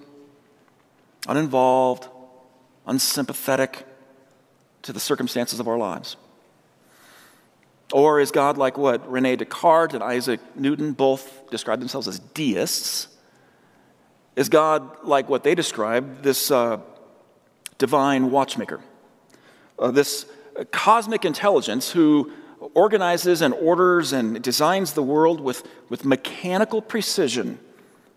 uninvolved, 1.27 2.07
unsympathetic 2.86 3.86
to 4.81 4.93
the 4.93 5.00
circumstances 5.00 5.60
of 5.60 5.67
our 5.67 5.77
lives? 5.77 6.15
Or 7.93 8.19
is 8.19 8.31
God 8.31 8.57
like 8.57 8.77
what 8.77 9.10
Rene 9.10 9.36
Descartes 9.38 9.93
and 9.93 10.03
Isaac 10.03 10.39
Newton 10.55 10.93
both 10.93 11.50
describe 11.50 11.79
themselves 11.79 12.07
as 12.07 12.19
deists? 12.19 13.07
Is 14.36 14.50
God 14.50 15.03
like 15.03 15.29
what 15.29 15.43
they 15.43 15.55
describe, 15.55 16.22
this 16.22 16.51
uh, 16.51 16.79
divine 17.77 18.31
watchmaker. 18.31 18.81
Uh, 19.79 19.91
this 19.91 20.25
cosmic 20.72 21.24
intelligence 21.24 21.91
who 21.91 22.31
organizes 22.74 23.41
and 23.41 23.53
orders 23.53 24.13
and 24.13 24.41
designs 24.41 24.93
the 24.93 25.03
world 25.03 25.39
with, 25.39 25.67
with 25.89 26.03
mechanical 26.03 26.81
precision 26.81 27.60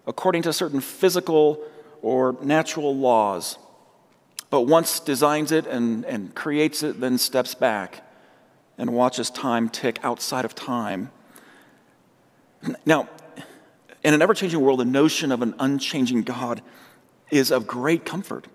according 0.07 0.43
to 0.43 0.53
certain 0.53 0.81
physical 0.81 1.61
or 2.03 2.37
natural 2.43 2.97
laws. 2.97 3.59
But 4.51 4.63
once 4.63 5.01
designs 5.01 5.53
it 5.53 5.67
and, 5.67 6.05
and 6.05 6.35
creates 6.35 6.83
it, 6.83 7.01
then 7.01 7.19
steps 7.19 7.55
back 7.55 8.07
and 8.79 8.93
watches 8.93 9.31
time 9.31 9.69
tick 9.69 9.99
outside 10.03 10.45
of 10.45 10.55
time. 10.55 11.11
Now, 12.85 13.09
in 14.03 14.15
an 14.15 14.23
ever 14.23 14.35
changing 14.35 14.61
world, 14.61 14.81
the 14.81 14.85
notion 14.85 15.31
of 15.33 15.43
an 15.43 15.55
unchanging 15.59 16.23
God 16.23 16.63
is 17.31 17.51
of 17.51 17.67
great 17.67 18.05
comfort. 18.05 18.47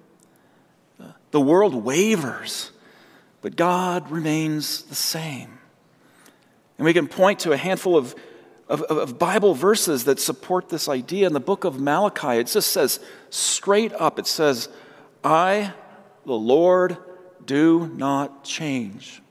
The 1.31 1.41
world 1.41 1.75
wavers, 1.75 2.71
but 3.41 3.55
God 3.55 4.09
remains 4.09 4.83
the 4.83 4.95
same. 4.95 5.59
And 6.77 6.85
we 6.85 6.93
can 6.93 7.07
point 7.07 7.39
to 7.41 7.51
a 7.51 7.57
handful 7.57 7.95
of, 7.95 8.15
of, 8.67 8.81
of, 8.83 9.19
Bible 9.19 9.53
verses 9.53 10.05
that 10.05 10.19
support 10.19 10.69
this 10.69 10.89
idea. 10.89 11.27
In 11.27 11.33
the 11.33 11.39
book 11.39 11.63
of 11.63 11.79
Malachi, 11.79 12.39
it 12.39 12.47
just 12.47 12.71
says 12.71 12.99
straight 13.29 13.93
up, 13.93 14.17
it 14.17 14.27
says, 14.27 14.69
I, 15.23 15.73
the 16.25 16.33
Lord, 16.33 16.97
do 17.45 17.87
not 17.95 18.43
change. 18.43 19.21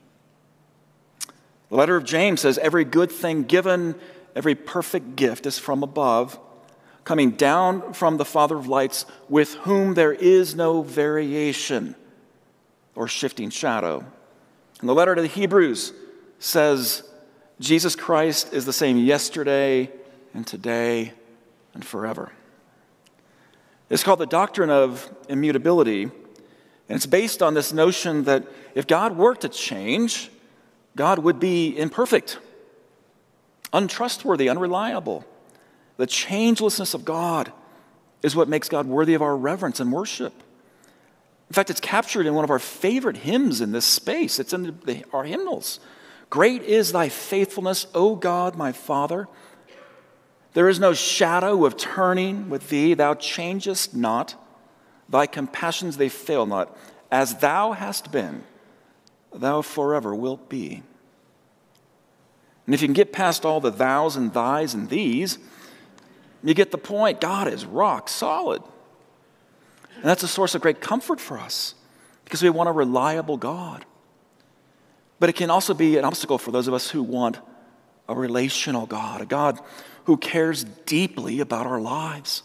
The 1.69 1.75
letter 1.75 1.97
of 1.97 2.05
James 2.05 2.41
says, 2.41 2.57
Every 2.57 2.85
good 2.85 3.11
thing 3.11 3.43
given, 3.43 3.95
every 4.35 4.55
perfect 4.55 5.15
gift 5.15 5.45
is 5.45 5.59
from 5.59 5.83
above 5.83 6.39
coming 7.05 7.31
down 7.31 7.93
from 7.93 8.17
the 8.17 8.25
Father 8.25 8.57
of 8.57 8.67
lights, 8.67 9.05
with 9.29 9.53
whom 9.57 9.93
there 9.93 10.11
is 10.11 10.55
no 10.55 10.81
variation 10.81 11.95
or 12.95 13.07
shifting 13.07 13.51
shadow. 13.51 14.03
And 14.79 14.89
the 14.89 14.93
letter 14.93 15.15
to 15.15 15.21
the 15.21 15.27
Hebrews 15.27 15.93
says, 16.39 17.03
Jesus 17.59 17.95
Christ 17.95 18.53
is 18.53 18.65
the 18.65 18.73
same 18.73 18.97
yesterday 18.97 19.89
and 20.33 20.45
today 20.45 21.13
and 21.73 21.85
forever. 21.85 22.31
It's 23.89 24.03
called 24.03 24.19
the 24.19 24.25
doctrine 24.25 24.69
of 24.69 25.09
immutability, 25.29 26.03
and 26.03 26.11
it's 26.89 27.05
based 27.05 27.41
on 27.41 27.53
this 27.53 27.71
notion 27.71 28.25
that 28.25 28.43
if 28.73 28.87
God 28.87 29.15
were 29.15 29.35
to 29.35 29.47
change, 29.47 30.29
God 30.95 31.19
would 31.19 31.39
be 31.39 31.77
imperfect, 31.77 32.39
untrustworthy, 33.71 34.49
unreliable. 34.49 35.25
The 35.97 36.07
changelessness 36.07 36.93
of 36.93 37.05
God 37.05 37.53
is 38.21 38.35
what 38.35 38.49
makes 38.49 38.67
God 38.67 38.85
worthy 38.87 39.13
of 39.13 39.21
our 39.21 39.37
reverence 39.37 39.79
and 39.79 39.93
worship. 39.93 40.33
In 41.49 41.53
fact, 41.53 41.69
it's 41.69 41.79
captured 41.79 42.25
in 42.25 42.33
one 42.33 42.43
of 42.43 42.49
our 42.49 42.59
favorite 42.59 43.17
hymns 43.17 43.61
in 43.61 43.71
this 43.71 43.85
space. 43.85 44.39
It's 44.39 44.51
in 44.51 44.79
the, 44.85 45.05
our 45.13 45.23
hymnals. 45.23 45.79
Great 46.29 46.63
is 46.63 46.91
thy 46.91 47.09
faithfulness, 47.09 47.87
O 47.93 48.15
God, 48.15 48.55
my 48.55 48.71
Father. 48.71 49.27
There 50.53 50.69
is 50.69 50.79
no 50.79 50.93
shadow 50.93 51.65
of 51.65 51.77
turning 51.77 52.49
with 52.49 52.69
thee. 52.69 52.93
Thou 52.93 53.13
changest 53.13 53.95
not. 53.95 54.35
Thy 55.09 55.27
compassions, 55.27 55.97
they 55.97 56.09
fail 56.09 56.45
not. 56.45 56.75
As 57.11 57.37
thou 57.37 57.73
hast 57.73 58.11
been, 58.11 58.43
thou 59.33 59.61
forever 59.61 60.15
wilt 60.15 60.49
be. 60.49 60.81
And 62.65 62.73
if 62.73 62.81
you 62.81 62.87
can 62.87 62.93
get 62.93 63.13
past 63.13 63.45
all 63.45 63.59
the 63.59 63.71
thous 63.71 64.15
and 64.15 64.33
thys 64.33 64.73
and 64.73 64.89
these, 64.89 65.37
you 66.43 66.53
get 66.53 66.71
the 66.71 66.77
point. 66.77 67.21
God 67.21 67.47
is 67.47 67.65
rock 67.65 68.09
solid. 68.09 68.63
And 69.95 70.03
that's 70.03 70.23
a 70.23 70.27
source 70.27 70.55
of 70.55 70.61
great 70.61 70.81
comfort 70.81 71.19
for 71.19 71.37
us 71.37 71.75
because 72.23 72.41
we 72.41 72.49
want 72.49 72.69
a 72.69 72.71
reliable 72.71 73.37
God. 73.37 73.85
But 75.19 75.29
it 75.29 75.33
can 75.33 75.49
also 75.49 75.73
be 75.73 75.97
an 75.97 76.05
obstacle 76.05 76.37
for 76.37 76.51
those 76.51 76.67
of 76.67 76.73
us 76.73 76.89
who 76.89 77.01
want 77.01 77.39
a 78.07 78.15
relational 78.15 78.85
God, 78.85 79.21
a 79.21 79.25
God 79.25 79.59
who 80.05 80.17
cares 80.17 80.63
deeply 80.63 81.39
about 81.39 81.65
our 81.65 81.81
lives. 81.81 82.43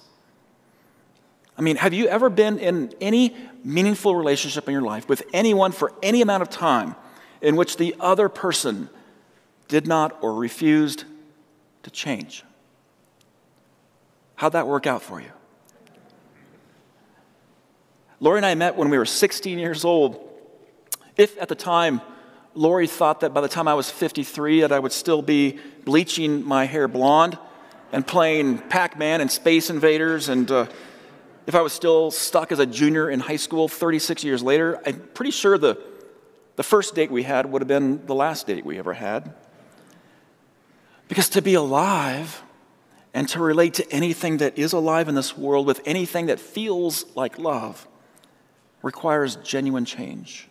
I 1.58 1.62
mean, 1.62 1.76
have 1.76 1.92
you 1.92 2.06
ever 2.06 2.30
been 2.30 2.58
in 2.58 2.94
any 3.00 3.36
meaningful 3.64 4.16
relationship 4.16 4.66
in 4.66 4.72
your 4.72 4.82
life 4.82 5.08
with 5.08 5.22
anyone 5.32 5.72
for 5.72 5.92
any 6.02 6.22
amount 6.22 6.42
of 6.42 6.48
time 6.48 6.96
in 7.42 7.56
which 7.56 7.76
the 7.76 7.94
other 8.00 8.28
person 8.28 8.88
did 9.68 9.86
not 9.86 10.16
or 10.22 10.32
refused 10.32 11.04
to 11.82 11.90
change? 11.90 12.44
How'd 14.36 14.52
that 14.52 14.66
work 14.66 14.86
out 14.86 15.02
for 15.02 15.20
you? 15.20 15.30
Lori 18.20 18.38
and 18.38 18.46
I 18.46 18.54
met 18.54 18.76
when 18.76 18.88
we 18.88 18.96
were 18.96 19.04
16 19.04 19.58
years 19.58 19.84
old. 19.84 20.18
If 21.16 21.38
at 21.40 21.48
the 21.48 21.54
time 21.54 22.00
Lori 22.54 22.86
thought 22.86 23.20
that 23.20 23.32
by 23.32 23.40
the 23.40 23.48
time 23.48 23.68
I 23.68 23.74
was 23.74 23.90
53 23.90 24.62
that 24.62 24.72
I 24.72 24.78
would 24.78 24.92
still 24.92 25.22
be 25.22 25.58
bleaching 25.84 26.44
my 26.44 26.64
hair 26.64 26.88
blonde 26.88 27.38
and 27.92 28.06
playing 28.06 28.58
Pac-Man 28.58 29.20
and 29.20 29.30
Space 29.30 29.70
Invaders 29.70 30.28
and 30.28 30.50
uh, 30.50 30.66
if 31.46 31.54
I 31.54 31.62
was 31.62 31.72
still 31.72 32.10
stuck 32.10 32.52
as 32.52 32.58
a 32.58 32.66
junior 32.66 33.10
in 33.10 33.20
high 33.20 33.36
school 33.36 33.66
36 33.66 34.22
years 34.24 34.42
later, 34.42 34.80
I'm 34.86 35.00
pretty 35.14 35.32
sure 35.32 35.58
the, 35.58 35.80
the 36.56 36.62
first 36.62 36.94
date 36.94 37.10
we 37.10 37.22
had 37.22 37.46
would 37.46 37.62
have 37.62 37.68
been 37.68 38.04
the 38.06 38.14
last 38.14 38.46
date 38.46 38.64
we 38.64 38.78
ever 38.78 38.92
had. 38.92 39.34
Because 41.08 41.28
to 41.30 41.42
be 41.42 41.54
alive 41.54 42.42
and 43.12 43.28
to 43.30 43.40
relate 43.40 43.74
to 43.74 43.92
anything 43.92 44.36
that 44.36 44.58
is 44.58 44.72
alive 44.72 45.08
in 45.08 45.14
this 45.14 45.36
world 45.36 45.66
with 45.66 45.80
anything 45.84 46.26
that 46.26 46.38
feels 46.38 47.04
like 47.16 47.38
love 47.38 47.88
requires 48.82 49.36
genuine 49.36 49.84
change. 49.84 50.49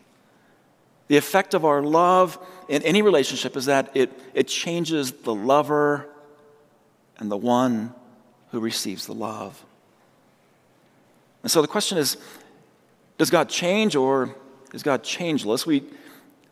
The 1.09 1.17
effect 1.17 1.55
of 1.55 1.65
our 1.65 1.81
love 1.81 2.39
in 2.69 2.83
any 2.83 3.01
relationship 3.01 3.57
is 3.57 3.65
that 3.65 3.91
it, 3.95 4.11
it 4.33 4.47
changes 4.47 5.11
the 5.11 5.33
lover 5.33 6.07
and 7.17 7.31
the 7.31 7.37
one 7.37 7.93
who 8.51 8.59
receives 8.59 9.07
the 9.07 9.13
love. 9.13 9.65
And 11.41 11.51
so 11.51 11.61
the 11.61 11.67
question 11.67 11.97
is 11.97 12.17
does 13.17 13.29
God 13.29 13.49
change 13.49 13.95
or 13.95 14.33
is 14.71 14.83
God 14.83 15.03
changeless? 15.03 15.65
We, 15.65 15.83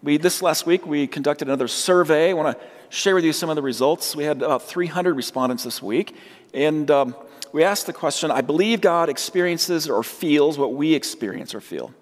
we, 0.02 0.18
this 0.18 0.42
last 0.42 0.66
week, 0.66 0.86
we 0.86 1.08
conducted 1.08 1.48
another 1.48 1.68
survey. 1.68 2.32
I 2.32 2.34
want 2.34 2.58
to 2.58 2.66
share 2.90 3.16
with 3.16 3.24
you 3.24 3.34
some 3.34 3.50
of 3.50 3.56
the 3.56 3.62
results. 3.62 4.16
We 4.16 4.24
had 4.24 4.42
about 4.42 4.64
300 4.64 5.14
respondents 5.14 5.64
this 5.64 5.82
week. 5.82 6.16
And 6.54 6.90
um, 6.90 7.16
we 7.54 7.64
asked 7.64 7.86
the 7.86 7.94
question 7.94 8.32
I 8.32 8.42
believe 8.42 8.82
God 8.82 9.08
experiences 9.08 9.88
or 9.88 10.04
feels 10.04 10.58
what 10.58 10.74
we 10.74 10.96
experience 10.96 11.54
or 11.54 11.62
feel. 11.62 11.94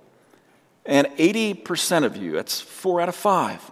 And 0.85 1.07
80% 1.17 2.03
of 2.03 2.15
you, 2.15 2.33
that's 2.33 2.61
four 2.61 3.01
out 3.01 3.09
of 3.09 3.15
five, 3.15 3.71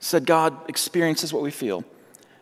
said 0.00 0.26
God 0.26 0.68
experiences 0.68 1.32
what 1.32 1.42
we 1.42 1.50
feel. 1.50 1.84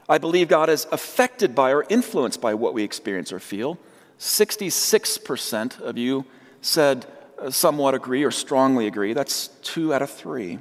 I 0.09 0.19
believe 0.19 0.49
God 0.49 0.71
is 0.71 0.87
affected 0.91 1.55
by 1.55 1.73
or 1.73 1.85
influenced 1.89 2.41
by 2.41 2.55
what 2.55 2.75
we 2.75 2.83
experience 2.83 3.33
or 3.33 3.39
feel. 3.39 3.79
66% 4.19 5.81
of 5.81 5.97
you 5.97 6.25
said 6.63 7.07
uh, 7.39 7.51
somewhat 7.51 7.95
agree 7.95 8.25
or 8.25 8.31
strongly 8.31 8.87
agree. 8.87 9.13
That's 9.13 9.49
two 9.63 9.95
out 9.95 10.03
of 10.03 10.11
three. 10.11 10.59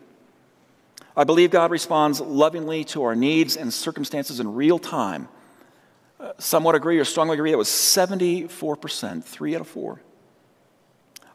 I 1.15 1.23
believe 1.23 1.51
God 1.51 1.71
responds 1.71 2.21
lovingly 2.21 2.83
to 2.85 3.03
our 3.03 3.15
needs 3.15 3.57
and 3.57 3.73
circumstances 3.73 4.39
in 4.39 4.53
real 4.53 4.79
time. 4.79 5.27
Uh, 6.19 6.33
somewhat 6.37 6.75
agree 6.75 6.99
or 6.99 7.05
strongly 7.05 7.33
agree. 7.33 7.51
That 7.51 7.57
was 7.57 7.69
74%, 7.69 9.23
three 9.23 9.55
out 9.55 9.61
of 9.61 9.67
four. 9.67 10.01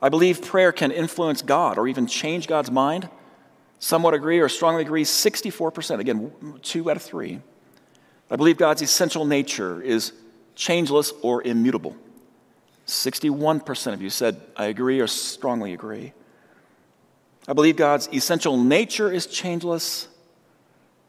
I 0.04 0.10
believe 0.10 0.42
prayer 0.42 0.70
can 0.70 0.92
influence 0.92 1.40
God 1.40 1.78
or 1.78 1.88
even 1.88 2.06
change 2.06 2.46
God's 2.46 2.70
mind. 2.70 3.08
Somewhat 3.78 4.12
agree 4.12 4.38
or 4.38 4.50
strongly 4.50 4.82
agree, 4.82 5.02
64%. 5.02 5.98
Again, 5.98 6.30
two 6.60 6.90
out 6.90 6.96
of 6.98 7.02
three. 7.02 7.40
I 8.30 8.36
believe 8.36 8.58
God's 8.58 8.82
essential 8.82 9.24
nature 9.24 9.80
is 9.80 10.12
changeless 10.56 11.10
or 11.22 11.42
immutable. 11.42 11.96
61% 12.86 13.94
of 13.94 14.02
you 14.02 14.10
said, 14.10 14.42
I 14.58 14.66
agree 14.66 15.00
or 15.00 15.06
strongly 15.06 15.72
agree. 15.72 16.12
I 17.48 17.54
believe 17.54 17.76
God's 17.76 18.06
essential 18.12 18.62
nature 18.62 19.10
is 19.10 19.24
changeless, 19.24 20.08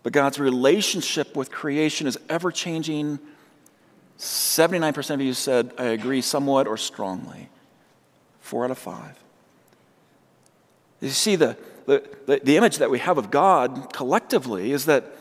but 0.03 0.13
God's 0.13 0.39
relationship 0.39 1.35
with 1.35 1.51
creation 1.51 2.07
is 2.07 2.17
ever 2.29 2.49
changing. 2.49 3.19
79% 4.17 5.13
of 5.15 5.19
you 5.19 5.33
said, 5.33 5.73
I 5.77 5.87
agree 5.87 6.21
somewhat 6.21 6.65
or 6.65 6.77
strongly. 6.77 7.49
Four 8.45 8.63
out 8.63 8.69
of 8.69 8.77
five. 8.77 9.15
You 11.01 11.09
see, 11.09 11.35
the, 11.35 11.57
the, 11.87 12.03
the, 12.27 12.57
image 12.57 12.77
that 12.77 12.91
we 12.91 12.99
have 12.99 13.17
of 13.17 13.31
God 13.31 13.91
collectively 13.91 14.71
is 14.71 14.85
that 14.85 15.15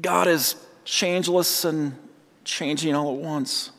God 0.00 0.26
is 0.26 0.56
changeless 0.84 1.64
and 1.64 1.96
changing 2.42 2.92
all 2.92 3.14
at 3.14 3.20
once. 3.20 3.70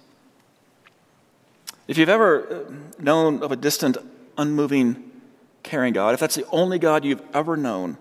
If 1.90 1.98
you've 1.98 2.08
ever 2.08 2.48
uh, 2.48 2.72
known 2.98 3.44
of 3.44 3.52
a 3.52 3.58
distant, 3.58 3.98
unmoving, 4.38 5.12
caring 5.64 5.92
God, 5.92 6.14
if 6.14 6.22
that's 6.22 6.36
the 6.36 6.46
only 6.50 6.80
God 6.80 7.04
you've 7.04 7.24
ever 7.34 7.58
known, 7.58 7.98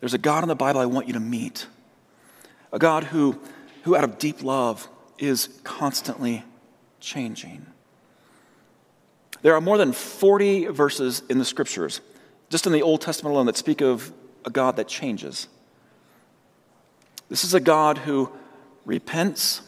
there's 0.00 0.14
a 0.14 0.18
God 0.18 0.42
in 0.42 0.48
the 0.48 0.56
Bible 0.56 0.80
I 0.80 0.86
want 0.86 1.06
you 1.06 1.12
to 1.12 1.20
meet. 1.20 1.68
A 2.72 2.80
God 2.80 3.04
who, 3.04 3.40
who 3.84 3.94
out 3.94 4.02
of 4.02 4.18
deep 4.18 4.42
love, 4.42 4.88
is 5.16 5.60
constantly 5.62 6.42
changing. 6.98 7.66
There 9.42 9.54
are 9.54 9.60
more 9.60 9.78
than 9.78 9.92
40 9.92 10.66
verses 10.66 11.22
in 11.28 11.38
the 11.38 11.44
scriptures, 11.44 12.00
just 12.50 12.66
in 12.66 12.72
the 12.72 12.82
Old 12.82 13.00
Testament 13.00 13.32
alone, 13.34 13.46
that 13.46 13.56
speak 13.56 13.80
of 13.80 14.12
a 14.44 14.50
God 14.50 14.76
that 14.76 14.88
changes. 14.88 15.48
This 17.28 17.44
is 17.44 17.54
a 17.54 17.60
God 17.60 17.98
who 17.98 18.30
repents, 18.84 19.62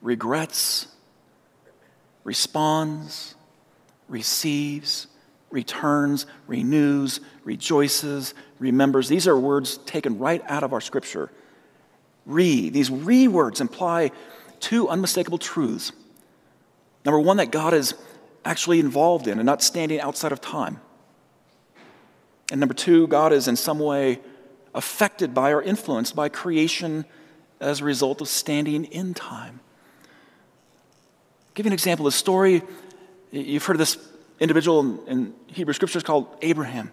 regrets, 0.00 0.88
responds, 2.24 3.34
receives, 4.08 5.06
returns, 5.50 6.26
renews, 6.46 7.20
rejoices, 7.44 8.34
remembers. 8.58 9.08
These 9.08 9.28
are 9.28 9.38
words 9.38 9.78
taken 9.78 10.18
right 10.18 10.42
out 10.46 10.62
of 10.62 10.72
our 10.72 10.80
scripture. 10.80 11.30
Re, 12.26 12.68
these 12.70 12.90
re 12.90 13.28
words 13.28 13.60
imply 13.60 14.10
two 14.60 14.88
unmistakable 14.88 15.38
truths. 15.38 15.92
Number 17.04 17.20
one, 17.20 17.38
that 17.38 17.50
God 17.50 17.74
is 17.74 17.94
actually 18.44 18.80
involved 18.80 19.26
in 19.26 19.38
and 19.38 19.46
not 19.46 19.62
standing 19.62 20.00
outside 20.00 20.32
of 20.32 20.40
time. 20.40 20.80
And 22.50 22.60
number 22.60 22.74
two, 22.74 23.06
God 23.06 23.32
is 23.32 23.48
in 23.48 23.56
some 23.56 23.78
way 23.78 24.20
affected 24.74 25.34
by 25.34 25.52
or 25.52 25.62
influenced 25.62 26.14
by 26.16 26.28
creation 26.28 27.04
as 27.60 27.80
a 27.80 27.84
result 27.84 28.20
of 28.20 28.28
standing 28.28 28.84
in 28.84 29.14
time. 29.14 29.60
I'll 31.48 31.54
give 31.54 31.66
you 31.66 31.70
an 31.70 31.74
example. 31.74 32.06
a 32.06 32.12
story, 32.12 32.62
you've 33.30 33.64
heard 33.64 33.76
of 33.76 33.78
this 33.78 33.96
individual 34.40 35.04
in 35.06 35.34
Hebrew 35.46 35.74
scriptures 35.74 36.02
called 36.02 36.26
Abraham. 36.42 36.90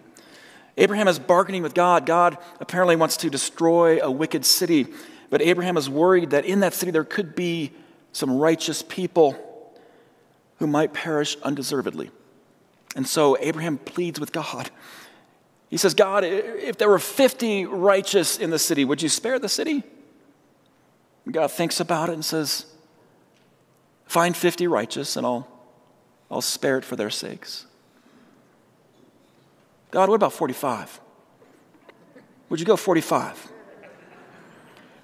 Abraham 0.76 1.08
is 1.08 1.18
bargaining 1.18 1.62
with 1.62 1.74
God. 1.74 2.06
God 2.06 2.38
apparently 2.60 2.96
wants 2.96 3.18
to 3.18 3.30
destroy 3.30 4.00
a 4.00 4.10
wicked 4.10 4.46
city, 4.46 4.86
but 5.28 5.42
Abraham 5.42 5.76
is 5.76 5.90
worried 5.90 6.30
that 6.30 6.44
in 6.44 6.60
that 6.60 6.74
city 6.74 6.92
there 6.92 7.04
could 7.04 7.34
be 7.34 7.72
some 8.12 8.30
righteous 8.30 8.82
people 8.82 9.49
who 10.60 10.66
might 10.66 10.92
perish 10.92 11.36
undeservedly. 11.42 12.10
And 12.94 13.08
so 13.08 13.36
Abraham 13.40 13.78
pleads 13.78 14.20
with 14.20 14.30
God. 14.30 14.70
He 15.70 15.76
says, 15.76 15.94
God, 15.94 16.22
if 16.24 16.76
there 16.78 16.88
were 16.88 16.98
50 16.98 17.66
righteous 17.66 18.38
in 18.38 18.50
the 18.50 18.58
city, 18.58 18.84
would 18.84 19.02
you 19.02 19.08
spare 19.08 19.38
the 19.38 19.48
city? 19.48 19.82
And 21.24 21.34
God 21.34 21.50
thinks 21.50 21.80
about 21.80 22.08
it 22.08 22.12
and 22.12 22.24
says, 22.24 22.66
Find 24.06 24.36
50 24.36 24.66
righteous 24.66 25.16
and 25.16 25.24
I'll, 25.24 25.46
I'll 26.30 26.40
spare 26.40 26.76
it 26.78 26.84
for 26.84 26.96
their 26.96 27.10
sakes. 27.10 27.66
God, 29.92 30.08
what 30.08 30.16
about 30.16 30.32
45? 30.32 31.00
Would 32.48 32.58
you 32.58 32.66
go 32.66 32.76
45? 32.76 33.52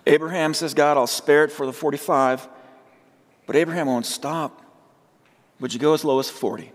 Abraham 0.08 0.54
says, 0.54 0.74
God, 0.74 0.96
I'll 0.96 1.06
spare 1.06 1.44
it 1.44 1.52
for 1.52 1.66
the 1.66 1.72
45. 1.72 2.48
But 3.46 3.54
Abraham 3.54 3.86
won't 3.86 4.06
stop. 4.06 4.65
Would 5.60 5.72
you 5.72 5.80
go 5.80 5.94
as 5.94 6.04
low 6.04 6.18
as 6.18 6.28
40? 6.28 6.72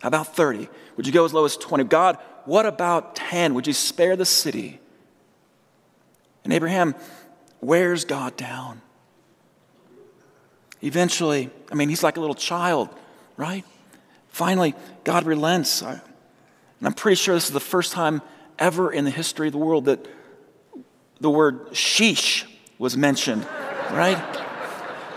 How 0.00 0.08
about 0.08 0.34
30? 0.34 0.68
Would 0.96 1.06
you 1.06 1.12
go 1.12 1.24
as 1.24 1.32
low 1.32 1.44
as 1.44 1.56
20? 1.56 1.84
God, 1.84 2.18
what 2.44 2.66
about 2.66 3.16
10? 3.16 3.54
Would 3.54 3.66
you 3.66 3.72
spare 3.72 4.16
the 4.16 4.26
city? 4.26 4.80
And 6.44 6.52
Abraham 6.52 6.94
wears 7.60 8.04
God 8.04 8.36
down. 8.36 8.82
Eventually, 10.82 11.50
I 11.72 11.74
mean, 11.74 11.88
he's 11.88 12.02
like 12.02 12.18
a 12.18 12.20
little 12.20 12.34
child, 12.34 12.90
right? 13.38 13.64
Finally, 14.28 14.74
God 15.04 15.24
relents. 15.24 15.80
And 15.80 16.00
I'm 16.82 16.92
pretty 16.92 17.16
sure 17.16 17.34
this 17.34 17.46
is 17.46 17.52
the 17.52 17.60
first 17.60 17.92
time 17.92 18.20
ever 18.58 18.92
in 18.92 19.04
the 19.04 19.10
history 19.10 19.46
of 19.46 19.52
the 19.52 19.58
world 19.58 19.86
that 19.86 20.06
the 21.20 21.30
word 21.30 21.68
sheesh 21.70 22.44
was 22.78 22.96
mentioned, 22.96 23.46
right? 23.90 24.22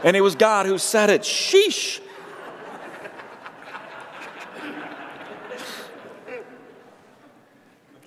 And 0.06 0.16
it 0.16 0.22
was 0.22 0.36
God 0.36 0.66
who 0.66 0.78
said 0.78 1.10
it. 1.10 1.24
Sheesh. 1.24 2.00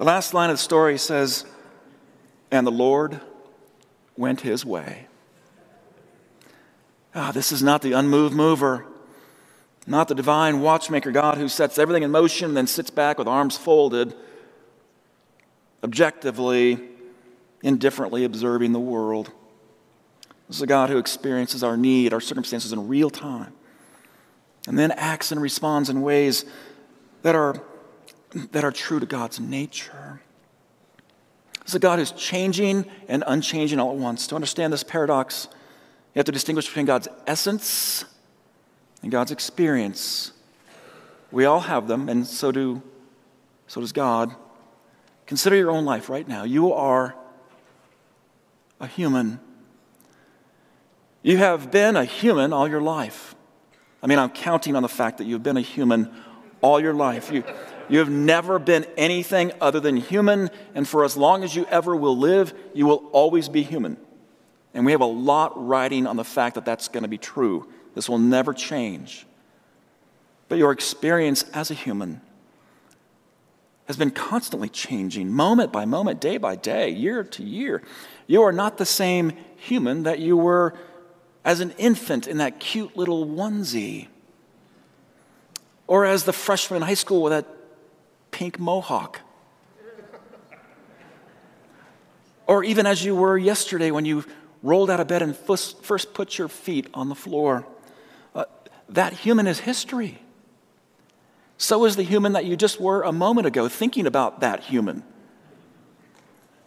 The 0.00 0.06
last 0.06 0.32
line 0.32 0.48
of 0.48 0.54
the 0.54 0.62
story 0.62 0.96
says, 0.96 1.44
And 2.50 2.66
the 2.66 2.70
Lord 2.70 3.20
went 4.16 4.40
his 4.40 4.64
way. 4.64 5.08
Ah, 7.14 7.32
this 7.32 7.52
is 7.52 7.62
not 7.62 7.82
the 7.82 7.92
unmoved 7.92 8.34
mover, 8.34 8.86
not 9.86 10.08
the 10.08 10.14
divine 10.14 10.62
watchmaker 10.62 11.12
God 11.12 11.36
who 11.36 11.48
sets 11.48 11.78
everything 11.78 12.02
in 12.02 12.10
motion 12.10 12.48
and 12.48 12.56
then 12.56 12.66
sits 12.66 12.88
back 12.88 13.18
with 13.18 13.28
arms 13.28 13.58
folded, 13.58 14.14
objectively, 15.84 16.80
indifferently 17.62 18.24
observing 18.24 18.72
the 18.72 18.80
world. 18.80 19.30
This 20.48 20.56
is 20.56 20.62
a 20.62 20.66
God 20.66 20.88
who 20.88 20.96
experiences 20.96 21.62
our 21.62 21.76
need, 21.76 22.14
our 22.14 22.22
circumstances 22.22 22.72
in 22.72 22.88
real 22.88 23.10
time, 23.10 23.52
and 24.66 24.78
then 24.78 24.92
acts 24.92 25.30
and 25.30 25.42
responds 25.42 25.90
in 25.90 26.00
ways 26.00 26.46
that 27.20 27.34
are 27.34 27.62
that 28.53 28.64
are 28.64 28.73
true 28.73 29.01
to 29.01 29.07
God's 29.07 29.40
nature. 29.40 30.21
Is 31.66 31.75
a 31.75 31.79
God 31.79 31.99
who's 31.99 32.12
changing 32.12 32.87
and 33.09 33.23
unchanging 33.27 33.79
all 33.79 33.90
at 33.90 33.97
once. 33.97 34.27
To 34.29 34.35
understand 34.35 34.73
this 34.73 34.83
paradox, 34.83 35.49
you 36.14 36.19
have 36.19 36.27
to 36.27 36.33
distinguish 36.33 36.66
between 36.66 36.87
God's 36.87 37.09
essence 37.27 38.05
and 39.03 39.12
God's 39.12 39.31
experience. 39.31 40.33
We 41.31 41.45
all 41.45 41.61
have 41.61 41.87
them, 41.87 42.09
and 42.09 42.27
so 42.27 42.51
do 42.51 42.83
so 43.71 43.81
does 43.81 43.93
God. 43.93 44.35
Consider 45.27 45.55
your 45.55 45.71
own 45.71 45.85
life 45.85 46.09
right 46.09 46.27
now. 46.27 46.43
You 46.43 46.73
are 46.73 47.14
a 48.81 48.88
human. 48.88 49.38
You 51.23 51.37
have 51.37 51.71
been 51.71 51.95
a 51.95 52.05
human 52.05 52.53
all 52.53 52.66
your 52.66 52.81
life. 52.81 53.37
I 54.03 54.09
mean, 54.09 54.19
I'm 54.19 54.31
counting 54.31 54.75
on 54.75 54.83
the 54.83 54.88
fact 54.88 55.19
that 55.19 55.29
you've 55.29 55.45
been 55.45 55.57
a 55.57 55.61
human 55.61 56.12
all 56.61 56.81
your 56.81 56.95
life. 56.95 57.31
You, 57.31 57.45
you 57.90 57.98
have 57.98 58.09
never 58.09 58.59
been 58.59 58.87
anything 58.96 59.53
other 59.61 59.81
than 59.81 59.96
human, 59.96 60.50
and 60.74 60.88
for 60.88 61.05
as 61.05 61.16
long 61.16 61.42
as 61.42 61.55
you 61.55 61.66
ever 61.66 61.94
will 61.94 62.16
live, 62.16 62.55
you 62.72 62.87
will 62.87 63.09
always 63.12 63.48
be 63.48 63.62
human. 63.62 63.96
And 64.72 64.87
we 64.87 64.92
have 64.92 65.00
a 65.00 65.07
lot 65.07 65.53
riding 65.57 66.07
on 66.07 66.16
the 66.16 66.24
fact 66.24 66.55
that 66.55 66.64
that's 66.64 66.88
going 66.88 67.03
to 67.03 67.09
be 67.09 67.18
true. 67.18 67.68
This 67.94 68.09
will 68.09 68.18
never 68.18 68.55
change. 68.55 69.26
But 70.48 70.59
your 70.59 70.70
experience 70.72 71.42
as 71.53 71.70
a 71.70 71.74
human 71.74 72.20
has 73.87 73.96
been 73.96 74.12
constantly 74.12 74.68
changing, 74.68 75.33
moment 75.33 75.72
by 75.72 75.85
moment, 75.85 76.20
day 76.20 76.38
by 76.38 76.55
day, 76.55 76.90
year 76.90 77.24
to 77.24 77.42
year. 77.42 77.83
You 78.29 78.42
are 78.42 78.53
not 78.53 78.79
the 78.79 78.87
same 78.87 79.33
human 79.57 80.05
that 80.05 80.20
you 80.20 80.37
were 80.37 80.74
as 81.44 81.59
an 81.59 81.72
infant 81.79 82.29
in 82.29 82.37
that 82.37 82.61
cute 82.61 82.96
little 82.96 83.26
onesie, 83.26 84.07
or 85.88 86.05
as 86.05 86.22
the 86.22 86.33
freshman 86.33 86.76
in 86.76 86.83
high 86.87 86.94
school 86.94 87.22
with 87.22 87.33
that 87.33 87.46
pink 88.31 88.59
mohawk. 88.59 89.21
or 92.47 92.64
even 92.64 92.85
as 92.85 93.05
you 93.05 93.14
were 93.14 93.38
yesterday 93.38 93.93
when 93.93 94.05
you 94.05 94.25
rolled 94.62 94.90
out 94.90 94.99
of 94.99 95.07
bed 95.07 95.23
and 95.23 95.37
first 95.37 96.14
put 96.14 96.37
your 96.37 96.49
feet 96.49 96.88
on 96.93 97.09
the 97.09 97.14
floor. 97.14 97.64
Uh, 98.35 98.45
that 98.88 99.12
human 99.12 99.47
is 99.47 99.61
history. 99.61 100.21
So 101.57 101.85
is 101.85 101.95
the 101.97 102.03
human 102.03 102.33
that 102.33 102.45
you 102.45 102.57
just 102.57 102.81
were 102.81 103.03
a 103.03 103.12
moment 103.12 103.47
ago, 103.47 103.69
thinking 103.69 104.07
about 104.07 104.40
that 104.40 104.64
human. 104.64 105.05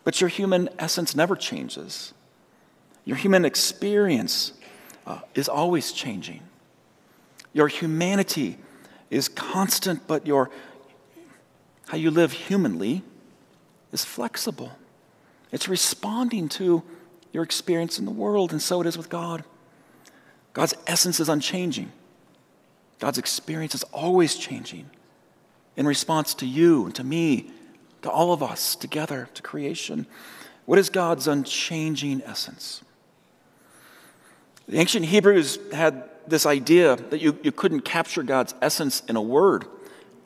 But 0.04 0.21
your 0.21 0.30
human 0.30 0.69
essence 0.80 1.15
never 1.15 1.36
changes. 1.36 2.13
Your 3.04 3.17
human 3.17 3.43
experience 3.43 4.54
uh, 5.06 5.19
is 5.36 5.49
always 5.49 5.91
changing. 5.91 6.41
Your 7.52 7.67
humanity 7.67 8.58
is 9.10 9.28
constant, 9.28 10.08
but 10.08 10.26
your 10.26 10.49
how 11.87 11.97
you 11.97 12.11
live 12.11 12.31
humanly 12.31 13.03
is 13.91 14.03
flexible. 14.03 14.71
It's 15.51 15.67
responding 15.67 16.49
to 16.49 16.83
your 17.31 17.43
experience 17.43 17.99
in 17.99 18.05
the 18.05 18.11
world, 18.11 18.51
and 18.51 18.61
so 18.61 18.81
it 18.81 18.87
is 18.87 18.97
with 18.97 19.09
God. 19.09 19.43
God's 20.53 20.75
essence 20.87 21.19
is 21.19 21.29
unchanging. 21.29 21.91
God's 22.99 23.17
experience 23.17 23.75
is 23.75 23.83
always 23.85 24.35
changing 24.35 24.89
in 25.75 25.87
response 25.87 26.33
to 26.35 26.45
you 26.45 26.85
and 26.85 26.95
to 26.95 27.03
me, 27.03 27.49
to 28.03 28.09
all 28.09 28.33
of 28.33 28.43
us 28.43 28.75
together, 28.75 29.29
to 29.33 29.41
creation. 29.41 30.05
What 30.65 30.79
is 30.79 30.89
God's 30.89 31.27
unchanging 31.27 32.21
essence? 32.25 32.83
The 34.67 34.77
ancient 34.77 35.05
Hebrews 35.05 35.59
had 35.73 36.09
this 36.27 36.45
idea 36.45 36.95
that 36.95 37.19
you, 37.19 37.37
you 37.43 37.51
couldn't 37.51 37.81
capture 37.81 38.23
God's 38.23 38.53
essence 38.61 39.03
in 39.09 39.15
a 39.15 39.21
word 39.21 39.65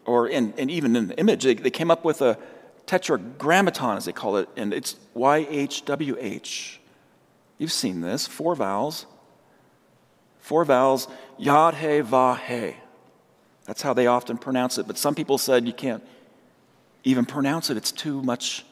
or 0.08 0.28
in, 0.28 0.54
and 0.58 0.72
even 0.72 0.96
in 0.96 1.10
the 1.10 1.20
image. 1.20 1.44
They, 1.44 1.54
they 1.54 1.70
came 1.70 1.92
up 1.92 2.04
with 2.04 2.22
a 2.24 2.40
tetragrammaton, 2.88 3.98
as 3.98 4.06
they 4.06 4.14
call 4.14 4.38
it, 4.38 4.50
and 4.56 4.74
it's 4.74 4.96
YHWH. 5.16 6.78
You've 7.60 7.72
seen 7.72 8.02
this, 8.02 8.26
four 8.26 8.56
vowels. 8.56 9.06
Four 10.40 10.64
vowels, 10.64 11.08
Yad 11.40 11.76
He 11.76 12.00
Va 12.00 12.36
He. 12.36 12.78
That's 13.66 13.82
how 13.82 13.94
they 13.94 14.08
often 14.08 14.38
pronounce 14.38 14.78
it, 14.78 14.88
but 14.88 14.98
some 14.98 15.14
people 15.14 15.38
said 15.38 15.68
you 15.68 15.74
can't 15.74 16.04
even 17.04 17.26
pronounce 17.26 17.70
it. 17.70 17.76
It's 17.76 17.92
too 17.92 18.24
much 18.24 18.66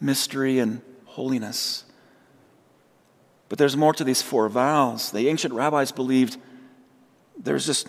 mystery 0.00 0.60
and 0.60 0.80
holiness. 1.04 1.84
But 3.48 3.58
there's 3.58 3.76
more 3.76 3.92
to 3.94 4.04
these 4.04 4.22
four 4.22 4.48
vowels. 4.48 5.10
The 5.10 5.26
ancient 5.26 5.52
rabbis 5.52 5.90
believed 5.90 6.36
there's 7.36 7.66
just, 7.66 7.88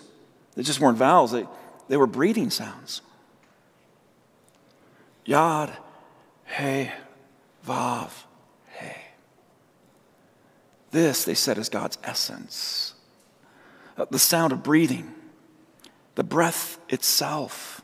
they 0.56 0.64
just 0.64 0.80
weren't 0.80 0.98
vowels. 0.98 1.30
They, 1.30 1.46
they 1.88 1.96
were 1.96 2.06
breathing 2.06 2.50
sounds. 2.50 3.02
Yad, 5.26 5.72
He, 6.58 6.90
Vav, 7.66 8.10
He. 8.78 8.92
This, 10.90 11.24
they 11.24 11.34
said, 11.34 11.58
is 11.58 11.68
God's 11.68 11.98
essence. 12.02 12.94
Uh, 13.96 14.06
the 14.10 14.18
sound 14.18 14.52
of 14.52 14.62
breathing, 14.62 15.14
the 16.14 16.24
breath 16.24 16.78
itself, 16.88 17.82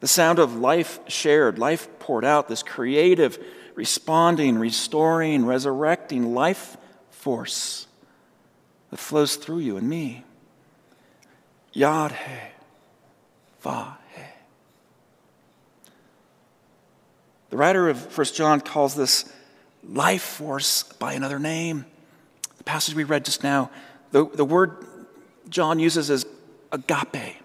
the 0.00 0.08
sound 0.08 0.38
of 0.38 0.54
life 0.54 1.00
shared, 1.08 1.58
life 1.58 1.88
poured 1.98 2.24
out, 2.24 2.48
this 2.48 2.62
creative, 2.62 3.38
responding, 3.74 4.58
restoring, 4.58 5.44
resurrecting 5.44 6.34
life 6.34 6.76
force 7.10 7.86
that 8.90 8.98
flows 8.98 9.36
through 9.36 9.58
you 9.58 9.76
and 9.76 9.88
me. 9.88 10.24
Yad 11.74 12.12
He, 12.12 12.40
Va 13.60 13.98
He. 14.14 14.22
The 17.50 17.56
writer 17.56 17.88
of 17.88 18.16
1 18.16 18.26
John 18.34 18.60
calls 18.60 18.94
this 18.94 19.30
life 19.82 20.22
force 20.22 20.82
by 20.82 21.14
another 21.14 21.38
name. 21.38 21.86
The 22.58 22.64
passage 22.64 22.94
we 22.94 23.04
read 23.04 23.24
just 23.24 23.42
now, 23.42 23.70
the, 24.10 24.28
the 24.28 24.44
word 24.44 24.84
John 25.48 25.78
uses 25.78 26.10
is 26.10 26.26
agape. 26.72 27.36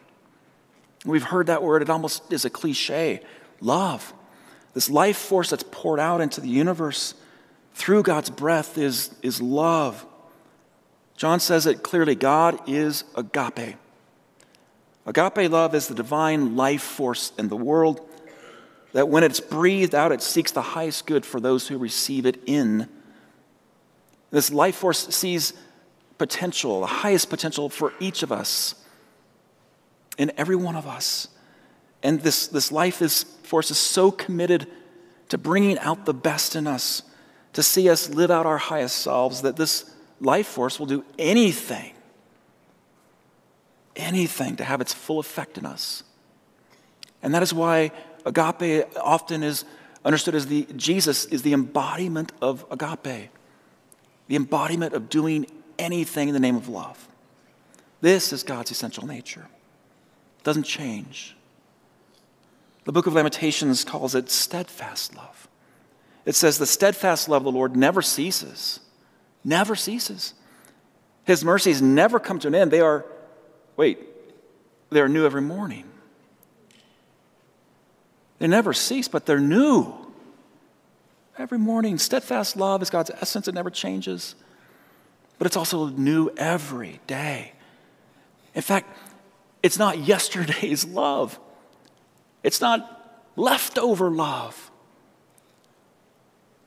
We've 1.05 1.23
heard 1.23 1.47
that 1.47 1.63
word, 1.63 1.81
it 1.81 1.89
almost 1.89 2.31
is 2.31 2.45
a 2.45 2.49
cliche 2.49 3.21
love. 3.59 4.13
This 4.73 4.89
life 4.89 5.17
force 5.17 5.49
that's 5.49 5.63
poured 5.71 5.99
out 5.99 6.21
into 6.21 6.41
the 6.41 6.49
universe 6.49 7.13
through 7.73 8.03
God's 8.03 8.29
breath 8.29 8.77
is, 8.77 9.13
is 9.21 9.41
love. 9.41 10.05
John 11.15 11.39
says 11.39 11.65
it 11.65 11.83
clearly 11.83 12.15
God 12.15 12.59
is 12.67 13.03
agape. 13.15 13.75
Agape 15.05 15.51
love 15.51 15.75
is 15.75 15.87
the 15.87 15.95
divine 15.95 16.55
life 16.55 16.81
force 16.81 17.33
in 17.37 17.49
the 17.49 17.57
world 17.57 18.09
that 18.93 19.09
when 19.09 19.23
it's 19.23 19.39
breathed 19.39 19.93
out, 19.93 20.11
it 20.11 20.21
seeks 20.21 20.51
the 20.51 20.61
highest 20.61 21.05
good 21.05 21.25
for 21.25 21.39
those 21.39 21.67
who 21.67 21.77
receive 21.77 22.25
it 22.25 22.39
in. 22.45 22.87
This 24.29 24.51
life 24.51 24.75
force 24.75 25.07
sees 25.13 25.53
potential, 26.17 26.81
the 26.81 26.87
highest 26.87 27.29
potential 27.29 27.69
for 27.69 27.91
each 27.99 28.23
of 28.23 28.31
us, 28.31 28.75
in 30.17 30.31
every 30.37 30.55
one 30.55 30.75
of 30.75 30.87
us. 30.87 31.27
And 32.03 32.21
this, 32.21 32.47
this 32.47 32.71
life 32.71 33.01
is, 33.01 33.23
force 33.43 33.71
is 33.71 33.77
so 33.77 34.11
committed 34.11 34.67
to 35.29 35.37
bringing 35.37 35.79
out 35.79 36.05
the 36.05 36.13
best 36.13 36.55
in 36.55 36.67
us, 36.67 37.01
to 37.53 37.63
see 37.63 37.89
us 37.89 38.09
live 38.09 38.29
out 38.29 38.45
our 38.45 38.59
highest 38.59 38.97
selves, 38.97 39.41
that 39.41 39.55
this 39.55 39.89
life 40.19 40.47
force 40.47 40.79
will 40.79 40.85
do 40.85 41.03
anything 41.17 41.93
anything 43.95 44.55
to 44.57 44.63
have 44.63 44.81
its 44.81 44.93
full 44.93 45.19
effect 45.19 45.57
in 45.57 45.65
us. 45.65 46.03
And 47.21 47.33
that 47.33 47.43
is 47.43 47.53
why 47.53 47.91
agape 48.25 48.85
often 48.97 49.43
is 49.43 49.65
understood 50.03 50.35
as 50.35 50.47
the 50.47 50.67
Jesus 50.75 51.25
is 51.25 51.41
the 51.41 51.53
embodiment 51.53 52.31
of 52.41 52.65
agape, 52.71 53.29
the 54.27 54.35
embodiment 54.35 54.93
of 54.93 55.09
doing 55.09 55.45
anything 55.79 56.27
in 56.27 56.33
the 56.33 56.39
name 56.39 56.55
of 56.55 56.67
love. 56.69 57.07
This 58.01 58.33
is 58.33 58.43
God's 58.43 58.71
essential 58.71 59.07
nature. 59.07 59.47
It 60.39 60.43
doesn't 60.43 60.63
change. 60.63 61.35
The 62.83 62.91
book 62.91 63.07
of 63.07 63.13
Lamentations 63.13 63.85
calls 63.85 64.13
it 64.13 64.29
steadfast 64.29 65.15
love. 65.15 65.47
It 66.25 66.35
says, 66.35 66.57
The 66.57 66.65
steadfast 66.65 67.29
love 67.29 67.45
of 67.45 67.53
the 67.53 67.57
Lord 67.57 67.75
never 67.75 68.01
ceases, 68.01 68.79
never 69.43 69.75
ceases. 69.75 70.33
His 71.25 71.45
mercies 71.45 71.81
never 71.81 72.19
come 72.19 72.39
to 72.39 72.49
an 72.49 72.55
end. 72.55 72.71
They 72.71 72.81
are, 72.81 73.05
wait, 73.75 73.99
they 74.89 75.01
are 75.01 75.09
new 75.09 75.25
every 75.25 75.41
morning. 75.41 75.85
They 78.39 78.47
never 78.47 78.73
cease, 78.73 79.07
but 79.07 79.25
they're 79.25 79.39
new. 79.39 79.93
Every 81.37 81.57
morning, 81.57 81.97
steadfast 81.97 82.55
love 82.55 82.81
is 82.81 82.89
God's 82.89 83.09
essence, 83.09 83.47
it 83.47 83.55
never 83.55 83.69
changes. 83.69 84.35
But 85.37 85.47
it's 85.47 85.57
also 85.57 85.87
new 85.87 86.29
every 86.37 86.99
day. 87.07 87.53
In 88.53 88.61
fact, 88.61 88.95
it's 89.63 89.79
not 89.79 89.97
yesterday's 90.07 90.85
love, 90.85 91.39
it's 92.43 92.61
not 92.61 93.21
leftover 93.35 94.09
love. 94.09 94.69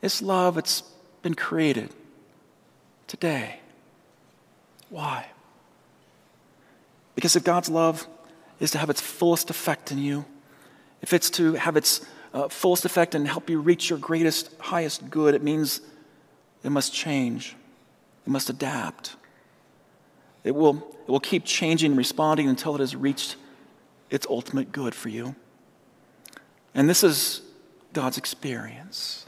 It's 0.03 0.21
love, 0.21 0.59
it's 0.59 0.83
been 1.23 1.35
created 1.35 1.91
today. 3.07 3.61
Why? 4.89 5.27
Because 7.17 7.35
if 7.35 7.43
God's 7.43 7.69
love 7.69 8.07
is 8.61 8.71
to 8.71 8.79
have 8.79 8.91
its 8.91 9.01
fullest 9.01 9.51
effect 9.51 9.91
in 9.91 9.99
you, 9.99 10.25
if 11.03 11.13
it's 11.13 11.31
to 11.31 11.55
have 11.55 11.77
its 11.77 12.07
uh, 12.33 12.49
fullest 12.49 12.85
effect 12.85 13.15
and 13.17 13.27
help 13.27 13.51
you 13.51 13.59
reach 13.61 13.91
your 13.91 13.99
greatest, 13.99 14.55
highest 14.61 15.11
good, 15.11 15.35
it 15.35 15.43
means 15.43 15.81
it 16.63 16.71
must 16.71 16.95
change, 16.95 17.57
it 18.27 18.31
must 18.31 18.51
adapt. 18.51 19.17
It 20.45 20.55
will, 20.55 20.77
it 21.07 21.11
will 21.11 21.21
keep 21.21 21.45
changing, 21.45 21.93
and 21.93 21.99
responding 21.99 22.49
until 22.49 22.75
it 22.77 22.81
has 22.81 22.95
reached 22.95 23.37
its 24.11 24.27
ultimate 24.31 24.71
good 24.71 24.95
for 24.95 25.09
you. 25.09 25.35
And 26.75 26.89
this 26.89 27.03
is 27.03 27.41
God's 27.95 28.19
experience. 28.19 29.27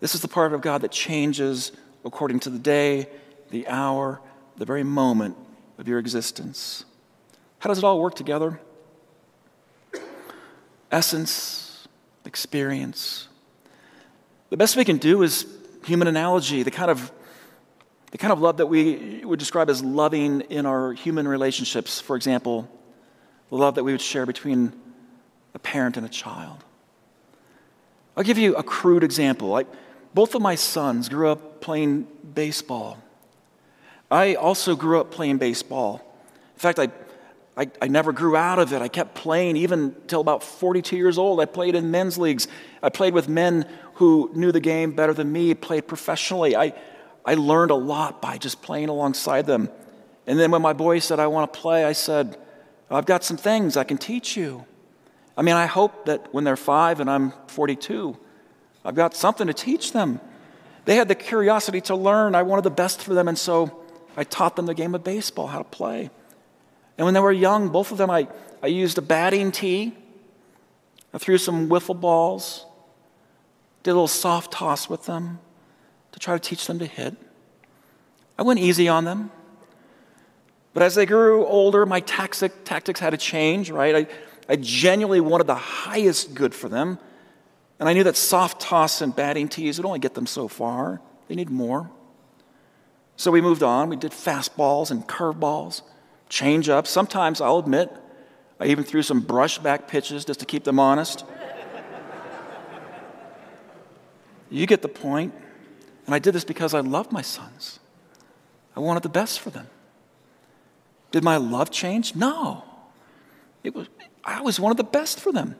This 0.00 0.14
is 0.14 0.20
the 0.20 0.28
part 0.28 0.52
of 0.52 0.60
God 0.60 0.82
that 0.82 0.92
changes 0.92 1.72
according 2.04 2.40
to 2.40 2.50
the 2.50 2.58
day, 2.58 3.08
the 3.50 3.66
hour, 3.68 4.20
the 4.58 4.66
very 4.66 4.84
moment 4.84 5.36
of 5.78 5.88
your 5.88 5.98
existence. 5.98 6.84
How 7.58 7.68
does 7.68 7.78
it 7.78 7.84
all 7.84 8.00
work 8.00 8.14
together? 8.14 8.60
Essence, 10.90 11.88
experience. 12.24 13.28
The 14.50 14.56
best 14.56 14.76
we 14.76 14.84
can 14.84 14.98
do 14.98 15.22
is 15.22 15.46
human 15.84 16.08
analogy, 16.08 16.62
the 16.62 16.70
kind 16.70 16.90
of 16.90 17.10
the 18.12 18.18
kind 18.18 18.32
of 18.32 18.40
love 18.40 18.58
that 18.58 18.66
we 18.66 19.24
would 19.24 19.40
describe 19.40 19.68
as 19.68 19.82
loving 19.82 20.42
in 20.42 20.66
our 20.66 20.92
human 20.92 21.26
relationships. 21.26 22.00
For 22.00 22.14
example, 22.14 22.70
the 23.50 23.56
love 23.56 23.74
that 23.74 23.82
we 23.82 23.90
would 23.90 24.00
share 24.00 24.24
between 24.24 24.72
a 25.52 25.58
parent 25.58 25.96
and 25.96 26.06
a 26.06 26.08
child. 26.08 26.62
I'll 28.16 28.22
give 28.22 28.38
you 28.38 28.54
a 28.54 28.62
crude 28.62 29.02
example. 29.02 29.48
Like 29.48 29.66
both 30.14 30.36
of 30.36 30.42
my 30.42 30.54
sons 30.54 31.08
grew 31.08 31.28
up 31.28 31.60
playing 31.60 32.06
baseball. 32.34 32.98
I 34.10 34.34
also 34.34 34.76
grew 34.76 35.00
up 35.00 35.10
playing 35.10 35.38
baseball. 35.38 36.00
In 36.54 36.60
fact, 36.60 36.78
I, 36.78 36.88
I, 37.56 37.70
I, 37.80 37.88
never 37.88 38.12
grew 38.12 38.36
out 38.36 38.58
of 38.58 38.72
it. 38.72 38.82
I 38.82 38.88
kept 38.88 39.14
playing 39.14 39.56
even 39.56 39.94
till 40.06 40.20
about 40.20 40.42
42 40.42 40.96
years 40.96 41.18
old. 41.18 41.40
I 41.40 41.46
played 41.46 41.74
in 41.74 41.90
men's 41.90 42.18
leagues. 42.18 42.46
I 42.82 42.88
played 42.88 43.14
with 43.14 43.28
men 43.28 43.66
who 43.94 44.30
knew 44.34 44.52
the 44.52 44.60
game 44.60 44.92
better 44.92 45.14
than 45.14 45.32
me, 45.32 45.54
played 45.54 45.86
professionally. 45.86 46.56
I, 46.56 46.74
I 47.24 47.34
learned 47.34 47.70
a 47.70 47.76
lot 47.76 48.20
by 48.20 48.38
just 48.38 48.62
playing 48.62 48.88
alongside 48.88 49.46
them. 49.46 49.68
And 50.26 50.38
then 50.38 50.50
when 50.50 50.62
my 50.62 50.72
boy 50.72 50.98
said, 50.98 51.20
I 51.20 51.26
want 51.26 51.52
to 51.52 51.58
play, 51.58 51.84
I 51.84 51.92
said, 51.92 52.36
I've 52.90 53.06
got 53.06 53.24
some 53.24 53.36
things 53.36 53.76
I 53.76 53.84
can 53.84 53.98
teach 53.98 54.36
you. 54.36 54.64
I 55.36 55.42
mean, 55.42 55.54
I 55.54 55.66
hope 55.66 56.06
that 56.06 56.32
when 56.32 56.44
they're 56.44 56.56
five 56.56 57.00
and 57.00 57.10
I'm 57.10 57.32
42, 57.48 58.16
I've 58.84 58.94
got 58.94 59.14
something 59.14 59.46
to 59.46 59.54
teach 59.54 59.92
them. 59.92 60.20
They 60.84 60.96
had 60.96 61.08
the 61.08 61.14
curiosity 61.14 61.80
to 61.82 61.96
learn. 61.96 62.34
I 62.34 62.42
wanted 62.42 62.62
the 62.62 62.70
best 62.70 63.02
for 63.02 63.14
them. 63.14 63.26
And 63.26 63.38
so 63.38 63.83
I 64.16 64.24
taught 64.24 64.56
them 64.56 64.66
the 64.66 64.74
game 64.74 64.94
of 64.94 65.04
baseball, 65.04 65.48
how 65.48 65.58
to 65.58 65.64
play. 65.64 66.10
And 66.96 67.04
when 67.04 67.14
they 67.14 67.20
were 67.20 67.32
young, 67.32 67.68
both 67.70 67.90
of 67.90 67.98
them, 67.98 68.10
I, 68.10 68.28
I 68.62 68.68
used 68.68 68.98
a 68.98 69.02
batting 69.02 69.50
tee. 69.52 69.94
I 71.12 71.18
threw 71.18 71.38
some 71.38 71.68
wiffle 71.68 71.98
balls, 71.98 72.66
did 73.82 73.90
a 73.90 73.94
little 73.94 74.08
soft 74.08 74.52
toss 74.52 74.88
with 74.88 75.06
them 75.06 75.38
to 76.12 76.18
try 76.18 76.34
to 76.34 76.40
teach 76.40 76.66
them 76.66 76.78
to 76.78 76.86
hit. 76.86 77.16
I 78.38 78.42
went 78.42 78.60
easy 78.60 78.88
on 78.88 79.04
them. 79.04 79.30
But 80.72 80.82
as 80.82 80.96
they 80.96 81.06
grew 81.06 81.46
older, 81.46 81.86
my 81.86 82.00
tactic, 82.00 82.64
tactics 82.64 82.98
had 82.98 83.10
to 83.10 83.16
change, 83.16 83.70
right? 83.70 83.94
I, 83.94 84.06
I 84.52 84.56
genuinely 84.56 85.20
wanted 85.20 85.46
the 85.46 85.54
highest 85.54 86.34
good 86.34 86.52
for 86.52 86.68
them. 86.68 86.98
And 87.78 87.88
I 87.88 87.92
knew 87.92 88.04
that 88.04 88.16
soft 88.16 88.60
toss 88.60 89.00
and 89.00 89.14
batting 89.14 89.48
tees 89.48 89.78
would 89.78 89.86
only 89.86 90.00
get 90.00 90.14
them 90.14 90.26
so 90.26 90.48
far. 90.48 91.00
They 91.28 91.34
need 91.36 91.50
more. 91.50 91.90
So 93.16 93.30
we 93.30 93.40
moved 93.40 93.62
on. 93.62 93.88
We 93.88 93.96
did 93.96 94.12
fastballs 94.12 94.90
and 94.90 95.06
curveballs, 95.06 95.82
change 96.28 96.68
ups. 96.68 96.90
Sometimes, 96.90 97.40
I'll 97.40 97.58
admit, 97.58 97.90
I 98.58 98.66
even 98.66 98.84
threw 98.84 99.02
some 99.02 99.20
brush 99.20 99.58
back 99.58 99.88
pitches 99.88 100.24
just 100.24 100.40
to 100.40 100.46
keep 100.46 100.64
them 100.64 100.78
honest. 100.78 101.24
you 104.50 104.66
get 104.66 104.82
the 104.82 104.88
point. 104.88 105.34
And 106.06 106.14
I 106.14 106.18
did 106.18 106.34
this 106.34 106.44
because 106.44 106.74
I 106.74 106.80
loved 106.80 107.12
my 107.12 107.22
sons. 107.22 107.78
I 108.76 108.80
wanted 108.80 109.02
the 109.02 109.08
best 109.08 109.40
for 109.40 109.50
them. 109.50 109.68
Did 111.12 111.24
my 111.24 111.36
love 111.36 111.70
change? 111.70 112.14
No. 112.14 112.64
It 113.62 113.74
was, 113.74 113.88
I 114.24 114.38
always 114.38 114.58
wanted 114.60 114.76
the 114.76 114.84
best 114.84 115.20
for 115.20 115.32
them. 115.32 115.56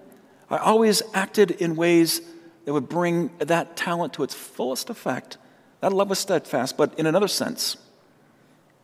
I 0.51 0.59
always 0.59 1.03
acted 1.15 1.53
in 1.53 1.77
ways 1.77 2.21
that 2.65 2.73
would 2.73 2.89
bring 2.89 3.31
that 3.39 3.77
talent 3.77 4.15
to 4.15 4.23
its 4.23 4.35
fullest 4.35 4.91
effect 4.91 5.39
that 5.85 5.93
love 5.93 6.09
was 6.09 6.19
steadfast, 6.19 6.79
but 6.79 6.99
in 6.99 7.05
another 7.05 7.29
sense, 7.29 7.77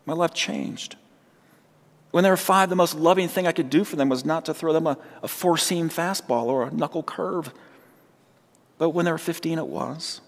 my 0.04 0.12
love 0.12 0.34
changed. 0.34 0.96
When 2.10 2.24
they 2.24 2.28
were 2.28 2.36
five, 2.36 2.68
the 2.68 2.76
most 2.76 2.94
loving 2.94 3.26
thing 3.26 3.46
I 3.46 3.52
could 3.52 3.70
do 3.70 3.84
for 3.84 3.96
them 3.96 4.10
was 4.10 4.22
not 4.22 4.44
to 4.44 4.52
throw 4.52 4.74
them 4.74 4.86
a, 4.86 4.98
a 5.22 5.26
four 5.26 5.56
seam 5.56 5.88
fastball 5.88 6.44
or 6.44 6.64
a 6.64 6.70
knuckle 6.70 7.02
curve. 7.02 7.54
But 8.76 8.90
when 8.90 9.06
they 9.06 9.12
were 9.12 9.16
15, 9.16 9.58
it 9.58 9.66
was. 9.66 10.20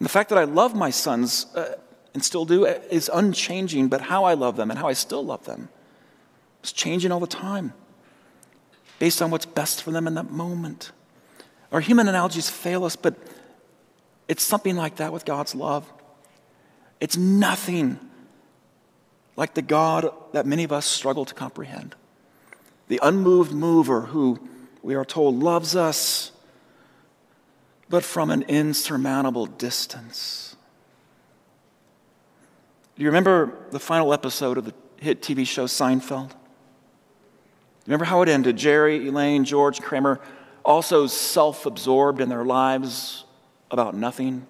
And 0.00 0.04
the 0.04 0.10
fact 0.10 0.30
that 0.30 0.38
I 0.38 0.42
love 0.42 0.74
my 0.74 0.90
sons 0.90 1.46
uh, 1.54 1.76
and 2.12 2.24
still 2.24 2.44
do 2.44 2.66
uh, 2.66 2.80
is 2.90 3.08
unchanging, 3.14 3.86
but 3.86 4.00
how 4.00 4.24
I 4.24 4.34
love 4.34 4.56
them 4.56 4.68
and 4.68 4.80
how 4.80 4.88
I 4.88 4.94
still 4.94 5.24
love 5.24 5.44
them 5.44 5.68
is 6.64 6.72
changing 6.72 7.12
all 7.12 7.20
the 7.20 7.28
time 7.28 7.72
based 8.98 9.22
on 9.22 9.30
what's 9.30 9.46
best 9.46 9.84
for 9.84 9.92
them 9.92 10.08
in 10.08 10.14
that 10.14 10.28
moment. 10.28 10.90
Our 11.70 11.78
human 11.78 12.08
analogies 12.08 12.50
fail 12.50 12.84
us, 12.84 12.96
but 12.96 13.14
it's 14.28 14.42
something 14.42 14.76
like 14.76 14.96
that 14.96 15.12
with 15.12 15.24
God's 15.24 15.54
love. 15.54 15.90
It's 17.00 17.16
nothing 17.16 17.98
like 19.36 19.54
the 19.54 19.62
God 19.62 20.12
that 20.32 20.46
many 20.46 20.64
of 20.64 20.72
us 20.72 20.86
struggle 20.86 21.24
to 21.24 21.34
comprehend. 21.34 21.94
The 22.88 23.00
unmoved 23.02 23.52
mover 23.52 24.02
who 24.02 24.38
we 24.82 24.94
are 24.94 25.04
told 25.04 25.42
loves 25.42 25.74
us, 25.74 26.32
but 27.88 28.04
from 28.04 28.30
an 28.30 28.42
insurmountable 28.42 29.46
distance. 29.46 30.56
Do 32.96 33.02
you 33.02 33.08
remember 33.08 33.56
the 33.70 33.80
final 33.80 34.12
episode 34.12 34.58
of 34.58 34.64
the 34.64 34.74
hit 34.98 35.22
TV 35.22 35.46
show 35.46 35.64
Seinfeld? 35.64 36.32
Remember 37.86 38.04
how 38.04 38.22
it 38.22 38.28
ended? 38.28 38.56
Jerry, 38.56 39.08
Elaine, 39.08 39.44
George, 39.44 39.80
Kramer, 39.80 40.20
also 40.64 41.06
self 41.06 41.66
absorbed 41.66 42.20
in 42.20 42.28
their 42.28 42.44
lives, 42.44 43.24
about 43.72 43.94
nothing. 43.94 44.46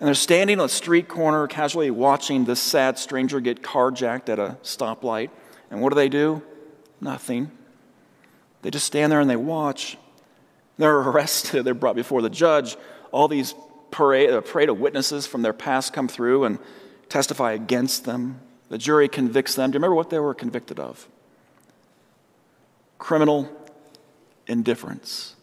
And 0.00 0.06
they're 0.06 0.14
standing 0.14 0.58
on 0.60 0.66
a 0.66 0.68
street 0.68 1.08
corner, 1.08 1.46
casually 1.46 1.90
watching 1.90 2.44
this 2.44 2.60
sad 2.60 2.98
stranger 2.98 3.40
get 3.40 3.62
carjacked 3.62 4.28
at 4.28 4.38
a 4.38 4.56
stoplight. 4.62 5.30
And 5.70 5.80
what 5.80 5.90
do 5.90 5.94
they 5.94 6.08
do? 6.08 6.42
Nothing. 7.00 7.50
They 8.62 8.70
just 8.70 8.86
stand 8.86 9.12
there 9.12 9.20
and 9.20 9.30
they 9.30 9.36
watch. 9.36 9.96
They're 10.78 10.98
arrested. 10.98 11.64
They're 11.64 11.74
brought 11.74 11.96
before 11.96 12.22
the 12.22 12.30
judge. 12.30 12.76
All 13.12 13.28
these 13.28 13.54
parade, 13.90 14.30
a 14.30 14.42
parade 14.42 14.68
of 14.68 14.80
witnesses 14.80 15.26
from 15.26 15.42
their 15.42 15.52
past 15.52 15.92
come 15.92 16.08
through 16.08 16.44
and 16.44 16.58
testify 17.08 17.52
against 17.52 18.04
them. 18.04 18.40
The 18.70 18.78
jury 18.78 19.08
convicts 19.08 19.54
them. 19.54 19.70
Do 19.70 19.76
you 19.76 19.78
remember 19.78 19.96
what 19.96 20.10
they 20.10 20.18
were 20.18 20.34
convicted 20.34 20.78
of? 20.78 21.08
Criminal 22.98 23.50
indifference. 24.46 25.34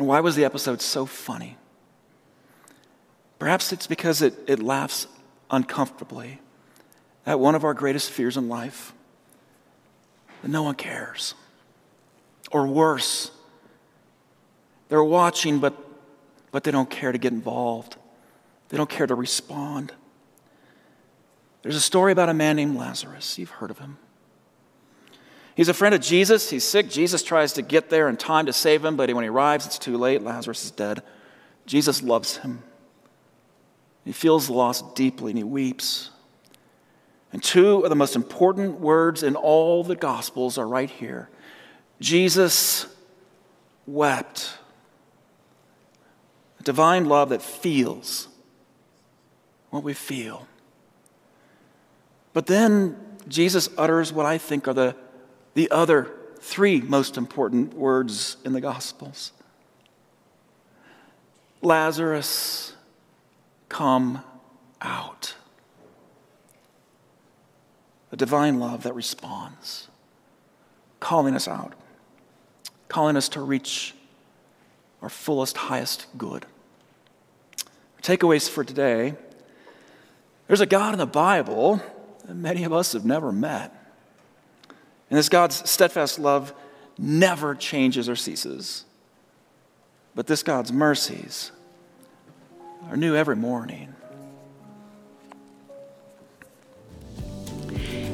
And 0.00 0.08
why 0.08 0.20
was 0.20 0.34
the 0.34 0.46
episode 0.46 0.80
so 0.80 1.04
funny? 1.04 1.58
Perhaps 3.38 3.70
it's 3.70 3.86
because 3.86 4.22
it, 4.22 4.32
it 4.46 4.62
laughs 4.62 5.06
uncomfortably 5.50 6.40
at 7.26 7.38
one 7.38 7.54
of 7.54 7.64
our 7.64 7.74
greatest 7.74 8.10
fears 8.10 8.38
in 8.38 8.48
life 8.48 8.94
that 10.40 10.48
no 10.48 10.62
one 10.62 10.74
cares. 10.74 11.34
Or 12.50 12.66
worse, 12.66 13.30
they're 14.88 15.04
watching, 15.04 15.58
but, 15.58 15.76
but 16.50 16.64
they 16.64 16.70
don't 16.70 16.88
care 16.88 17.12
to 17.12 17.18
get 17.18 17.34
involved, 17.34 17.96
they 18.70 18.78
don't 18.78 18.88
care 18.88 19.06
to 19.06 19.14
respond. 19.14 19.92
There's 21.60 21.76
a 21.76 21.80
story 21.80 22.12
about 22.12 22.30
a 22.30 22.34
man 22.34 22.56
named 22.56 22.74
Lazarus. 22.74 23.38
You've 23.38 23.50
heard 23.50 23.70
of 23.70 23.80
him. 23.80 23.98
He's 25.60 25.68
a 25.68 25.74
friend 25.74 25.94
of 25.94 26.00
Jesus. 26.00 26.48
He's 26.48 26.64
sick. 26.64 26.88
Jesus 26.88 27.22
tries 27.22 27.52
to 27.52 27.60
get 27.60 27.90
there 27.90 28.08
in 28.08 28.16
time 28.16 28.46
to 28.46 28.52
save 28.54 28.82
him, 28.82 28.96
but 28.96 29.12
when 29.12 29.24
he 29.24 29.28
arrives, 29.28 29.66
it's 29.66 29.78
too 29.78 29.98
late. 29.98 30.22
Lazarus 30.22 30.64
is 30.64 30.70
dead. 30.70 31.02
Jesus 31.66 32.02
loves 32.02 32.38
him. 32.38 32.62
He 34.06 34.12
feels 34.12 34.46
the 34.46 34.54
loss 34.54 34.80
deeply 34.94 35.32
and 35.32 35.36
he 35.36 35.44
weeps. 35.44 36.08
And 37.30 37.42
two 37.42 37.80
of 37.80 37.90
the 37.90 37.94
most 37.94 38.16
important 38.16 38.80
words 38.80 39.22
in 39.22 39.36
all 39.36 39.84
the 39.84 39.96
Gospels 39.96 40.56
are 40.56 40.66
right 40.66 40.88
here 40.88 41.28
Jesus 42.00 42.86
wept. 43.86 44.54
A 46.58 46.62
divine 46.62 47.04
love 47.04 47.28
that 47.28 47.42
feels 47.42 48.28
what 49.68 49.82
we 49.82 49.92
feel. 49.92 50.48
But 52.32 52.46
then 52.46 52.96
Jesus 53.28 53.68
utters 53.76 54.10
what 54.10 54.24
I 54.24 54.38
think 54.38 54.66
are 54.66 54.72
the, 54.72 54.96
the 55.54 55.70
other 55.70 56.10
three 56.40 56.80
most 56.80 57.16
important 57.16 57.74
words 57.74 58.36
in 58.44 58.52
the 58.52 58.60
Gospels 58.60 59.32
Lazarus, 61.62 62.74
come 63.68 64.22
out. 64.80 65.34
A 68.12 68.16
divine 68.16 68.58
love 68.58 68.82
that 68.84 68.94
responds, 68.94 69.88
calling 71.00 71.34
us 71.34 71.46
out, 71.46 71.74
calling 72.88 73.16
us 73.16 73.28
to 73.30 73.40
reach 73.40 73.94
our 75.02 75.10
fullest, 75.10 75.56
highest 75.56 76.06
good. 76.16 76.46
Takeaways 78.02 78.48
for 78.48 78.64
today 78.64 79.14
there's 80.50 80.60
a 80.60 80.66
God 80.66 80.94
in 80.94 80.98
the 80.98 81.06
Bible 81.06 81.80
that 82.24 82.34
many 82.34 82.64
of 82.64 82.72
us 82.72 82.94
have 82.94 83.04
never 83.04 83.30
met. 83.30 83.72
And 85.10 85.18
this 85.18 85.28
God's 85.28 85.68
steadfast 85.68 86.18
love 86.18 86.54
never 86.96 87.54
changes 87.54 88.08
or 88.08 88.16
ceases. 88.16 88.86
But 90.14 90.26
this 90.26 90.42
God's 90.42 90.72
mercies 90.72 91.52
are 92.88 92.96
new 92.96 93.14
every 93.14 93.36
morning. 93.36 93.94